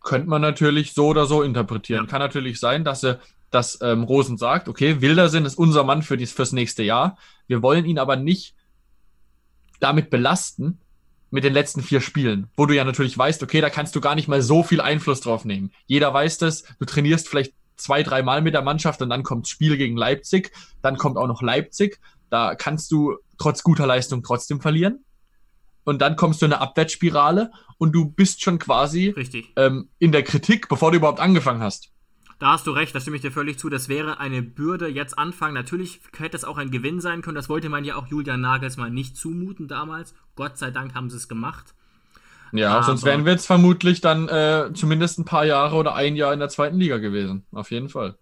Könnte 0.00 0.28
man 0.28 0.42
natürlich 0.42 0.92
so 0.92 1.08
oder 1.08 1.26
so 1.26 1.42
interpretieren. 1.42 2.04
Ja. 2.04 2.10
Kann 2.10 2.20
natürlich 2.20 2.60
sein, 2.60 2.84
dass 2.84 3.04
er 3.04 3.20
dass 3.50 3.78
ähm, 3.82 4.02
Rosen 4.02 4.36
sagt, 4.36 4.68
okay, 4.68 5.00
Wildersen 5.00 5.44
ist 5.44 5.56
unser 5.56 5.84
Mann 5.84 6.02
für 6.02 6.16
dies, 6.16 6.32
fürs 6.32 6.52
nächste 6.52 6.82
Jahr. 6.82 7.16
Wir 7.46 7.62
wollen 7.62 7.84
ihn 7.84 7.98
aber 7.98 8.16
nicht 8.16 8.54
damit 9.80 10.10
belasten 10.10 10.80
mit 11.30 11.44
den 11.44 11.52
letzten 11.52 11.82
vier 11.82 12.00
Spielen, 12.00 12.48
wo 12.56 12.66
du 12.66 12.74
ja 12.74 12.84
natürlich 12.84 13.16
weißt, 13.16 13.42
okay, 13.42 13.60
da 13.60 13.70
kannst 13.70 13.94
du 13.94 14.00
gar 14.00 14.14
nicht 14.14 14.28
mal 14.28 14.42
so 14.42 14.62
viel 14.62 14.80
Einfluss 14.80 15.20
drauf 15.20 15.44
nehmen. 15.44 15.72
Jeder 15.86 16.12
weiß 16.12 16.38
das, 16.38 16.64
du 16.78 16.84
trainierst 16.84 17.28
vielleicht 17.28 17.52
zwei, 17.76 18.02
dreimal 18.02 18.42
mit 18.42 18.54
der 18.54 18.62
Mannschaft 18.62 19.02
und 19.02 19.10
dann 19.10 19.22
kommt 19.22 19.44
das 19.44 19.50
Spiel 19.50 19.76
gegen 19.76 19.96
Leipzig, 19.96 20.52
dann 20.82 20.96
kommt 20.96 21.16
auch 21.16 21.26
noch 21.26 21.42
Leipzig, 21.42 22.00
da 22.30 22.54
kannst 22.54 22.90
du 22.90 23.16
trotz 23.38 23.62
guter 23.62 23.86
Leistung 23.86 24.22
trotzdem 24.22 24.60
verlieren. 24.60 25.04
Und 25.84 26.02
dann 26.02 26.16
kommst 26.16 26.42
du 26.42 26.46
in 26.46 26.52
eine 26.52 26.60
Abwärtsspirale 26.60 27.50
und 27.78 27.92
du 27.92 28.10
bist 28.10 28.42
schon 28.42 28.58
quasi 28.58 29.14
ähm, 29.56 29.88
in 29.98 30.12
der 30.12 30.22
Kritik, 30.22 30.68
bevor 30.68 30.90
du 30.90 30.98
überhaupt 30.98 31.20
angefangen 31.20 31.62
hast. 31.62 31.90
Da 32.38 32.52
hast 32.52 32.66
du 32.68 32.70
recht, 32.70 32.94
da 32.94 33.00
stimme 33.00 33.16
ich 33.16 33.22
dir 33.22 33.32
völlig 33.32 33.58
zu. 33.58 33.68
Das 33.68 33.88
wäre 33.88 34.20
eine 34.20 34.42
Bürde 34.42 34.86
jetzt 34.88 35.18
anfangen. 35.18 35.54
Natürlich 35.54 36.00
hätte 36.16 36.36
es 36.36 36.44
auch 36.44 36.56
ein 36.56 36.70
Gewinn 36.70 37.00
sein 37.00 37.20
können. 37.20 37.34
Das 37.34 37.48
wollte 37.48 37.68
man 37.68 37.84
ja 37.84 37.96
auch 37.96 38.06
Julian 38.06 38.40
Nagelsmann 38.40 38.94
nicht 38.94 39.16
zumuten 39.16 39.66
damals. 39.66 40.14
Gott 40.36 40.56
sei 40.56 40.70
Dank 40.70 40.94
haben 40.94 41.10
sie 41.10 41.16
es 41.16 41.28
gemacht. 41.28 41.74
Ja, 42.52 42.74
Aber 42.74 42.84
sonst 42.84 43.04
wären 43.04 43.24
wir 43.24 43.32
jetzt 43.32 43.46
vermutlich 43.46 44.00
dann 44.00 44.28
äh, 44.28 44.70
zumindest 44.72 45.18
ein 45.18 45.24
paar 45.24 45.44
Jahre 45.44 45.76
oder 45.76 45.94
ein 45.94 46.16
Jahr 46.16 46.32
in 46.32 46.38
der 46.38 46.48
zweiten 46.48 46.78
Liga 46.78 46.98
gewesen. 46.98 47.44
Auf 47.52 47.70
jeden 47.70 47.88
Fall. 47.88 48.16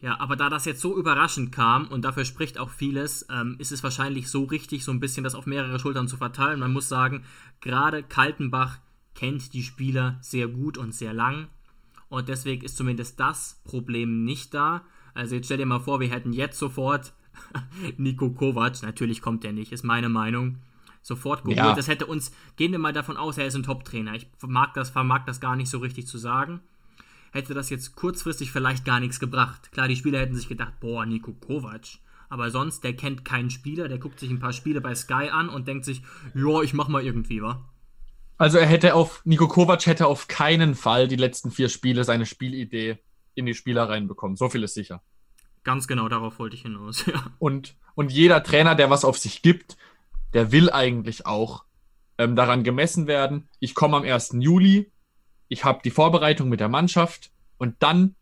Ja, 0.00 0.20
aber 0.20 0.36
da 0.36 0.50
das 0.50 0.64
jetzt 0.64 0.80
so 0.80 0.98
überraschend 0.98 1.52
kam 1.52 1.88
und 1.88 2.04
dafür 2.04 2.24
spricht 2.24 2.58
auch 2.58 2.70
vieles, 2.70 3.26
ähm, 3.30 3.56
ist 3.58 3.72
es 3.72 3.82
wahrscheinlich 3.82 4.28
so 4.28 4.44
richtig, 4.44 4.84
so 4.84 4.90
ein 4.90 5.00
bisschen 5.00 5.24
das 5.24 5.34
auf 5.34 5.46
mehrere 5.46 5.78
Schultern 5.78 6.08
zu 6.08 6.16
verteilen. 6.16 6.60
Man 6.60 6.72
muss 6.72 6.88
sagen, 6.88 7.24
gerade 7.60 8.02
Kaltenbach 8.02 8.78
kennt 9.14 9.54
die 9.54 9.62
Spieler 9.62 10.18
sehr 10.20 10.48
gut 10.48 10.76
und 10.76 10.94
sehr 10.94 11.14
lang. 11.14 11.48
Und 12.14 12.28
deswegen 12.28 12.64
ist 12.64 12.76
zumindest 12.76 13.18
das 13.18 13.60
Problem 13.64 14.24
nicht 14.24 14.54
da. 14.54 14.82
Also 15.14 15.34
jetzt 15.34 15.46
stell 15.46 15.58
dir 15.58 15.66
mal 15.66 15.80
vor, 15.80 15.98
wir 15.98 16.08
hätten 16.10 16.32
jetzt 16.32 16.60
sofort 16.60 17.12
Nico 17.96 18.30
Kovac, 18.30 18.82
natürlich 18.82 19.20
kommt 19.20 19.42
der 19.42 19.52
nicht, 19.52 19.72
ist 19.72 19.82
meine 19.82 20.08
Meinung, 20.08 20.58
sofort 21.02 21.42
geholt. 21.42 21.56
Ja. 21.56 21.74
Das 21.74 21.88
hätte 21.88 22.06
uns, 22.06 22.30
gehen 22.54 22.70
wir 22.70 22.78
mal 22.78 22.92
davon 22.92 23.16
aus, 23.16 23.36
er 23.36 23.46
ist 23.46 23.56
ein 23.56 23.64
Top-Trainer. 23.64 24.14
Ich 24.14 24.28
mag 24.46 24.74
das, 24.74 24.90
vermag 24.90 25.24
das 25.26 25.40
gar 25.40 25.56
nicht 25.56 25.68
so 25.68 25.78
richtig 25.78 26.06
zu 26.06 26.16
sagen. 26.16 26.60
Hätte 27.32 27.52
das 27.52 27.68
jetzt 27.68 27.96
kurzfristig 27.96 28.52
vielleicht 28.52 28.84
gar 28.84 29.00
nichts 29.00 29.18
gebracht. 29.18 29.72
Klar, 29.72 29.88
die 29.88 29.96
Spieler 29.96 30.20
hätten 30.20 30.36
sich 30.36 30.46
gedacht, 30.46 30.78
boah, 30.78 31.04
Nico 31.04 31.32
Kovac. 31.32 31.98
Aber 32.28 32.52
sonst, 32.52 32.84
der 32.84 32.94
kennt 32.94 33.24
keinen 33.24 33.50
Spieler, 33.50 33.88
der 33.88 33.98
guckt 33.98 34.20
sich 34.20 34.30
ein 34.30 34.38
paar 34.38 34.52
Spiele 34.52 34.80
bei 34.80 34.94
Sky 34.94 35.30
an 35.32 35.48
und 35.48 35.66
denkt 35.66 35.84
sich, 35.84 36.00
ja, 36.32 36.62
ich 36.62 36.74
mach 36.74 36.86
mal 36.86 37.04
irgendwie, 37.04 37.42
wa? 37.42 37.60
Also 38.36 38.58
er 38.58 38.66
hätte 38.66 38.94
auf, 38.94 39.22
Nico 39.24 39.48
Kovac 39.48 39.86
hätte 39.86 40.06
auf 40.06 40.28
keinen 40.28 40.74
Fall 40.74 41.08
die 41.08 41.16
letzten 41.16 41.50
vier 41.50 41.68
Spiele 41.68 42.04
seine 42.04 42.26
Spielidee 42.26 42.98
in 43.34 43.46
die 43.46 43.54
Spieler 43.54 43.88
reinbekommen. 43.88 44.36
So 44.36 44.48
viel 44.48 44.62
ist 44.62 44.74
sicher. 44.74 45.02
Ganz 45.62 45.86
genau, 45.86 46.08
darauf 46.08 46.38
wollte 46.38 46.56
ich 46.56 46.62
hinaus, 46.62 47.06
ja. 47.06 47.32
Und, 47.38 47.76
und 47.94 48.12
jeder 48.12 48.42
Trainer, 48.42 48.74
der 48.74 48.90
was 48.90 49.04
auf 49.04 49.18
sich 49.18 49.42
gibt, 49.42 49.76
der 50.32 50.52
will 50.52 50.70
eigentlich 50.70 51.26
auch 51.26 51.64
ähm, 52.18 52.36
daran 52.36 52.64
gemessen 52.64 53.06
werden. 53.06 53.48
Ich 53.60 53.74
komme 53.74 53.96
am 53.96 54.02
1. 54.02 54.36
Juli, 54.40 54.90
ich 55.48 55.64
habe 55.64 55.80
die 55.84 55.90
Vorbereitung 55.90 56.48
mit 56.48 56.60
der 56.60 56.68
Mannschaft 56.68 57.30
und 57.58 57.76
dann 57.80 58.16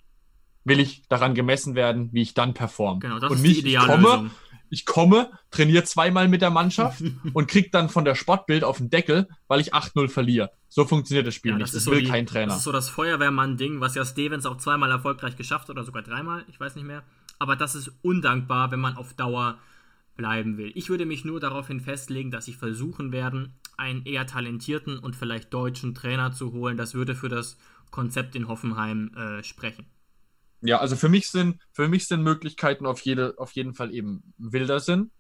will 0.65 0.79
ich 0.79 1.03
daran 1.09 1.35
gemessen 1.35 1.75
werden, 1.75 2.11
wie 2.13 2.23
ich 2.23 2.35
dann 2.35 2.55
performe. 2.55 3.01
Genau, 3.01 3.19
das 3.19 3.31
und 3.31 3.39
ist 3.39 3.43
nicht, 3.43 3.57
die 3.65 3.71
ideale 3.71 3.87
ich 3.87 3.93
komme, 3.93 4.09
Lösung 4.09 4.31
ich 4.73 4.87
komme, 4.87 5.31
trainiere 5.51 5.85
zweimal 5.85 6.29
mit 6.29 6.41
der 6.41 6.49
Mannschaft 6.49 7.05
und 7.35 7.47
krieg 7.47 7.71
dann 7.73 7.91
von 7.91 8.07
der 8.07 8.15
Sportbild 8.15 8.65
auf 8.65 8.79
den 8.79 8.89
Deckel, 8.89 9.29
weil 9.47 9.61
ich 9.61 9.75
8-0 9.75 10.09
verliere. 10.09 10.51
So 10.71 10.87
funktioniert 10.87 11.27
das 11.27 11.35
Spiel 11.35 11.51
ja, 11.51 11.59
nicht. 11.59 11.75
Das, 11.75 11.85
das 11.85 11.93
will 11.93 12.03
so 12.03 12.11
kein 12.11 12.25
Trainer. 12.25 12.47
Das 12.47 12.59
ist 12.59 12.65
so 12.65 12.73
das 12.73 12.89
Feuerwehrmann-Ding, 12.89 13.81
was 13.81 13.95
ja 13.95 14.05
Stevens 14.07 14.47
auch 14.47 14.57
zweimal 14.57 14.91
erfolgreich 14.91 15.37
geschafft 15.37 15.69
hat 15.69 15.77
oder 15.77 15.85
sogar 15.85 16.03
dreimal, 16.03 16.47
ich 16.49 16.59
weiß 16.59 16.75
nicht 16.77 16.87
mehr. 16.87 17.03
Aber 17.39 17.55
das 17.55 17.75
ist 17.75 17.93
undankbar, 18.01 18.71
wenn 18.71 18.81
man 18.81 18.97
auf 18.97 19.13
Dauer 19.13 19.59
bleiben 20.17 20.57
will. 20.57 20.73
Ich 20.75 20.89
würde 20.89 21.05
mich 21.05 21.27
nur 21.27 21.39
daraufhin 21.39 21.81
festlegen, 21.81 22.31
dass 22.31 22.47
sie 22.47 22.55
versuchen 22.55 23.13
werden, 23.13 23.53
einen 23.77 24.07
eher 24.07 24.27
talentierten 24.27 24.99
und 24.99 25.17
vielleicht 25.17 25.53
deutschen 25.53 25.95
Trainer 25.95 26.33
zu 26.33 26.53
holen. 26.53 26.79
Das 26.79 26.95
würde 26.95 27.15
für 27.15 27.29
das 27.29 27.59
Konzept 27.91 28.35
in 28.37 28.49
Hoffenheim 28.49 29.11
äh, 29.15 29.43
sprechen. 29.43 29.85
Ja, 30.63 30.79
also 30.79 30.97
für 30.97 31.09
mich 31.09 31.29
sind, 31.29 31.61
für 31.73 31.89
mich 31.89 32.07
sind 32.07 32.23
Möglichkeiten 32.23 32.87
auf, 32.87 33.01
jede, 33.01 33.35
auf 33.37 33.53
jeden 33.53 33.75
Fall 33.75 33.93
eben 33.93 34.33
wilder 34.39 34.81
sind. 34.81 35.11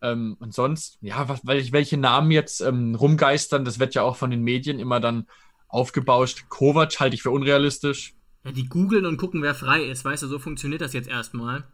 Ähm, 0.00 0.36
und 0.40 0.54
sonst, 0.54 0.98
ja, 1.00 1.28
was, 1.28 1.40
welche 1.44 1.96
Namen 1.96 2.30
jetzt 2.30 2.60
ähm, 2.60 2.94
rumgeistern, 2.94 3.64
das 3.64 3.78
wird 3.78 3.94
ja 3.94 4.02
auch 4.02 4.16
von 4.16 4.30
den 4.30 4.42
Medien 4.42 4.78
immer 4.78 5.00
dann 5.00 5.26
aufgebauscht. 5.68 6.48
Kovac 6.48 6.98
halte 7.00 7.14
ich 7.14 7.22
für 7.22 7.30
unrealistisch. 7.30 8.14
Ja, 8.44 8.52
die 8.52 8.68
googeln 8.68 9.06
und 9.06 9.16
gucken, 9.16 9.42
wer 9.42 9.54
frei 9.54 9.84
ist. 9.84 10.04
Weißt 10.04 10.22
du, 10.22 10.26
so 10.26 10.38
funktioniert 10.38 10.80
das 10.80 10.92
jetzt 10.92 11.08
erstmal. 11.08 11.64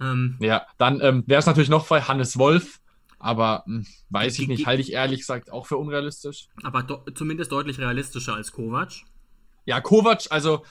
Ähm, 0.00 0.36
ja, 0.40 0.66
dann 0.78 1.00
ähm, 1.00 1.24
wäre 1.26 1.38
es 1.38 1.46
natürlich 1.46 1.68
noch 1.68 1.86
frei, 1.86 2.00
Hannes 2.02 2.38
Wolf. 2.38 2.80
Aber 3.18 3.64
mh, 3.66 3.78
hm, 3.78 3.86
weiß 4.10 4.38
ich 4.38 4.48
nicht, 4.48 4.66
halte 4.66 4.82
ich 4.82 4.92
ehrlich 4.92 5.20
gesagt 5.20 5.50
auch 5.50 5.66
für 5.66 5.76
unrealistisch. 5.76 6.48
Aber 6.62 6.86
zumindest 7.14 7.52
deutlich 7.52 7.78
realistischer 7.78 8.34
als 8.34 8.52
Kovac. 8.52 8.92
Ja, 9.66 9.80
Kovac, 9.80 10.26
also 10.30 10.64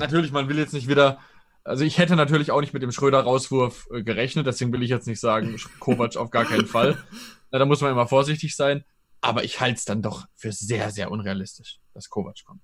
natürlich, 0.00 0.32
man 0.32 0.48
will 0.48 0.58
jetzt 0.58 0.74
nicht 0.74 0.88
wieder. 0.88 1.18
Also 1.62 1.84
ich 1.84 1.98
hätte 1.98 2.16
natürlich 2.16 2.50
auch 2.50 2.60
nicht 2.60 2.72
mit 2.72 2.82
dem 2.82 2.90
Schröder-Rauswurf 2.90 3.88
äh, 3.92 4.02
gerechnet, 4.02 4.46
deswegen 4.46 4.72
will 4.72 4.82
ich 4.82 4.90
jetzt 4.90 5.06
nicht 5.06 5.20
sagen, 5.20 5.56
Kovac 5.78 6.16
auf 6.16 6.30
gar 6.30 6.44
keinen 6.44 6.66
Fall. 6.66 6.96
Na, 7.50 7.58
da 7.58 7.66
muss 7.66 7.80
man 7.80 7.92
immer 7.92 8.06
vorsichtig 8.06 8.56
sein. 8.56 8.84
Aber 9.20 9.44
ich 9.44 9.60
halte 9.60 9.76
es 9.76 9.84
dann 9.84 10.02
doch 10.02 10.26
für 10.34 10.50
sehr, 10.50 10.90
sehr 10.90 11.10
unrealistisch, 11.10 11.78
dass 11.92 12.08
Kovac 12.08 12.42
kommt. 12.44 12.62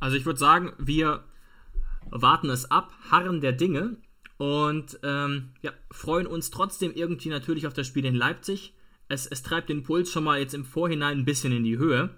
Also 0.00 0.16
ich 0.16 0.24
würde 0.24 0.38
sagen, 0.38 0.72
wir 0.78 1.24
warten 2.10 2.50
es 2.50 2.70
ab, 2.70 2.92
harren 3.10 3.40
der 3.40 3.52
Dinge 3.52 3.98
und 4.38 4.98
ähm, 5.02 5.54
ja, 5.62 5.72
freuen 5.90 6.26
uns 6.26 6.50
trotzdem 6.50 6.92
irgendwie 6.94 7.28
natürlich 7.28 7.66
auf 7.66 7.74
das 7.74 7.86
Spiel 7.86 8.04
in 8.04 8.14
Leipzig. 8.14 8.74
Es, 9.08 9.26
es 9.26 9.42
treibt 9.42 9.68
den 9.68 9.82
Puls 9.82 10.10
schon 10.10 10.24
mal 10.24 10.38
jetzt 10.38 10.54
im 10.54 10.64
Vorhinein 10.64 11.18
ein 11.18 11.24
bisschen 11.24 11.52
in 11.52 11.64
die 11.64 11.78
Höhe. 11.78 12.10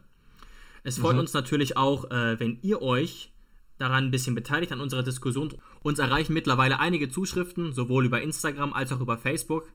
Es 0.85 0.99
freut 0.99 1.15
mhm. 1.15 1.21
uns 1.21 1.33
natürlich 1.33 1.77
auch, 1.77 2.11
äh, 2.11 2.39
wenn 2.41 2.59
ihr 2.63 2.81
euch 2.83 3.33
daran 3.79 4.05
ein 4.05 4.11
bisschen 4.11 4.35
beteiligt 4.35 4.73
an 4.73 4.81
unserer 4.81 5.03
Diskussion. 5.03 5.55
Uns 5.81 5.99
erreichen 5.99 6.35
mittlerweile 6.35 6.81
einige 6.81 7.09
Zuschriften, 7.09 7.73
sowohl 7.73 8.07
über 8.07 8.21
Instagram 8.21 8.73
als 8.73 8.93
auch 8.93 9.01
über 9.01 9.17
Facebook. 9.19 9.73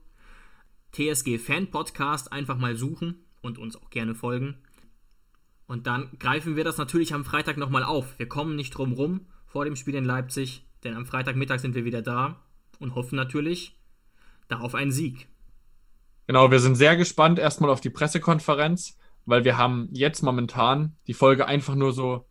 TSG 0.91 1.39
Fan 1.39 1.71
Podcast 1.71 2.31
einfach 2.31 2.57
mal 2.57 2.75
suchen 2.75 3.25
und 3.41 3.57
uns 3.57 3.75
auch 3.75 3.89
gerne 3.89 4.13
folgen. 4.13 4.57
Und 5.65 5.87
dann 5.87 6.11
greifen 6.19 6.55
wir 6.55 6.63
das 6.63 6.77
natürlich 6.77 7.13
am 7.13 7.25
Freitag 7.25 7.57
nochmal 7.57 7.83
auf. 7.83 8.19
Wir 8.19 8.27
kommen 8.27 8.55
nicht 8.55 8.71
drum 8.71 8.93
rum 8.93 9.27
vor 9.45 9.65
dem 9.65 9.75
Spiel 9.75 9.95
in 9.95 10.05
Leipzig, 10.05 10.67
denn 10.83 10.95
am 10.95 11.05
Freitagmittag 11.05 11.59
sind 11.59 11.73
wir 11.73 11.85
wieder 11.85 12.01
da 12.01 12.41
und 12.79 12.95
hoffen 12.95 13.15
natürlich 13.15 13.79
da 14.49 14.59
auf 14.59 14.75
einen 14.75 14.91
Sieg. 14.91 15.27
Genau, 16.27 16.51
wir 16.51 16.59
sind 16.59 16.75
sehr 16.75 16.95
gespannt 16.95 17.39
erstmal 17.39 17.69
auf 17.69 17.81
die 17.81 17.89
Pressekonferenz, 17.89 18.97
weil 19.25 19.45
wir 19.45 19.57
haben 19.57 19.89
jetzt 19.91 20.21
momentan 20.21 20.95
die 21.07 21.13
Folge 21.13 21.47
einfach 21.47 21.75
nur 21.75 21.91
so 21.91 22.25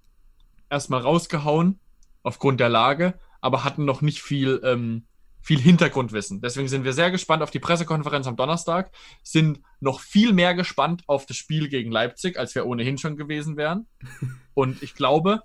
erstmal 0.72 1.02
rausgehauen 1.02 1.78
aufgrund 2.22 2.58
der 2.58 2.68
Lage, 2.68 3.14
aber 3.40 3.62
hatten 3.62 3.84
noch 3.84 4.00
nicht 4.00 4.22
viel, 4.22 4.60
ähm, 4.64 5.06
viel 5.40 5.60
Hintergrundwissen. 5.60 6.40
Deswegen 6.40 6.68
sind 6.68 6.84
wir 6.84 6.92
sehr 6.92 7.10
gespannt 7.10 7.42
auf 7.42 7.50
die 7.50 7.58
Pressekonferenz 7.58 8.26
am 8.26 8.36
Donnerstag, 8.36 8.90
sind 9.22 9.60
noch 9.80 10.00
viel 10.00 10.32
mehr 10.32 10.54
gespannt 10.54 11.02
auf 11.06 11.26
das 11.26 11.36
Spiel 11.36 11.68
gegen 11.68 11.92
Leipzig, 11.92 12.38
als 12.38 12.54
wir 12.54 12.66
ohnehin 12.66 12.98
schon 12.98 13.16
gewesen 13.16 13.56
wären. 13.56 13.86
Und 14.54 14.82
ich 14.82 14.94
glaube, 14.94 15.42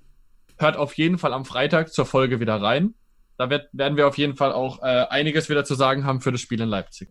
hört 0.57 0.77
auf 0.77 0.93
jeden 0.95 1.17
Fall 1.17 1.33
am 1.33 1.45
Freitag 1.45 1.93
zur 1.93 2.05
Folge 2.05 2.39
wieder 2.39 2.61
rein. 2.61 2.95
Da 3.37 3.49
wird, 3.49 3.69
werden 3.71 3.97
wir 3.97 4.07
auf 4.07 4.17
jeden 4.17 4.35
Fall 4.35 4.51
auch 4.51 4.81
äh, 4.81 5.05
einiges 5.09 5.49
wieder 5.49 5.63
zu 5.63 5.75
sagen 5.75 6.05
haben 6.05 6.21
für 6.21 6.31
das 6.31 6.41
Spiel 6.41 6.61
in 6.61 6.69
Leipzig. 6.69 7.09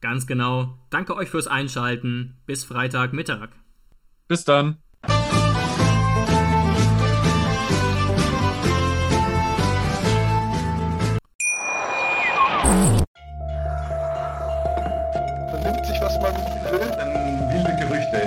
Ganz 0.00 0.26
genau. 0.28 0.78
Danke 0.90 1.16
euch 1.16 1.28
fürs 1.28 1.48
Einschalten. 1.48 2.36
Bis 2.46 2.64
Freitagmittag. 2.64 3.50
Bis 4.28 4.44
dann. 4.44 4.78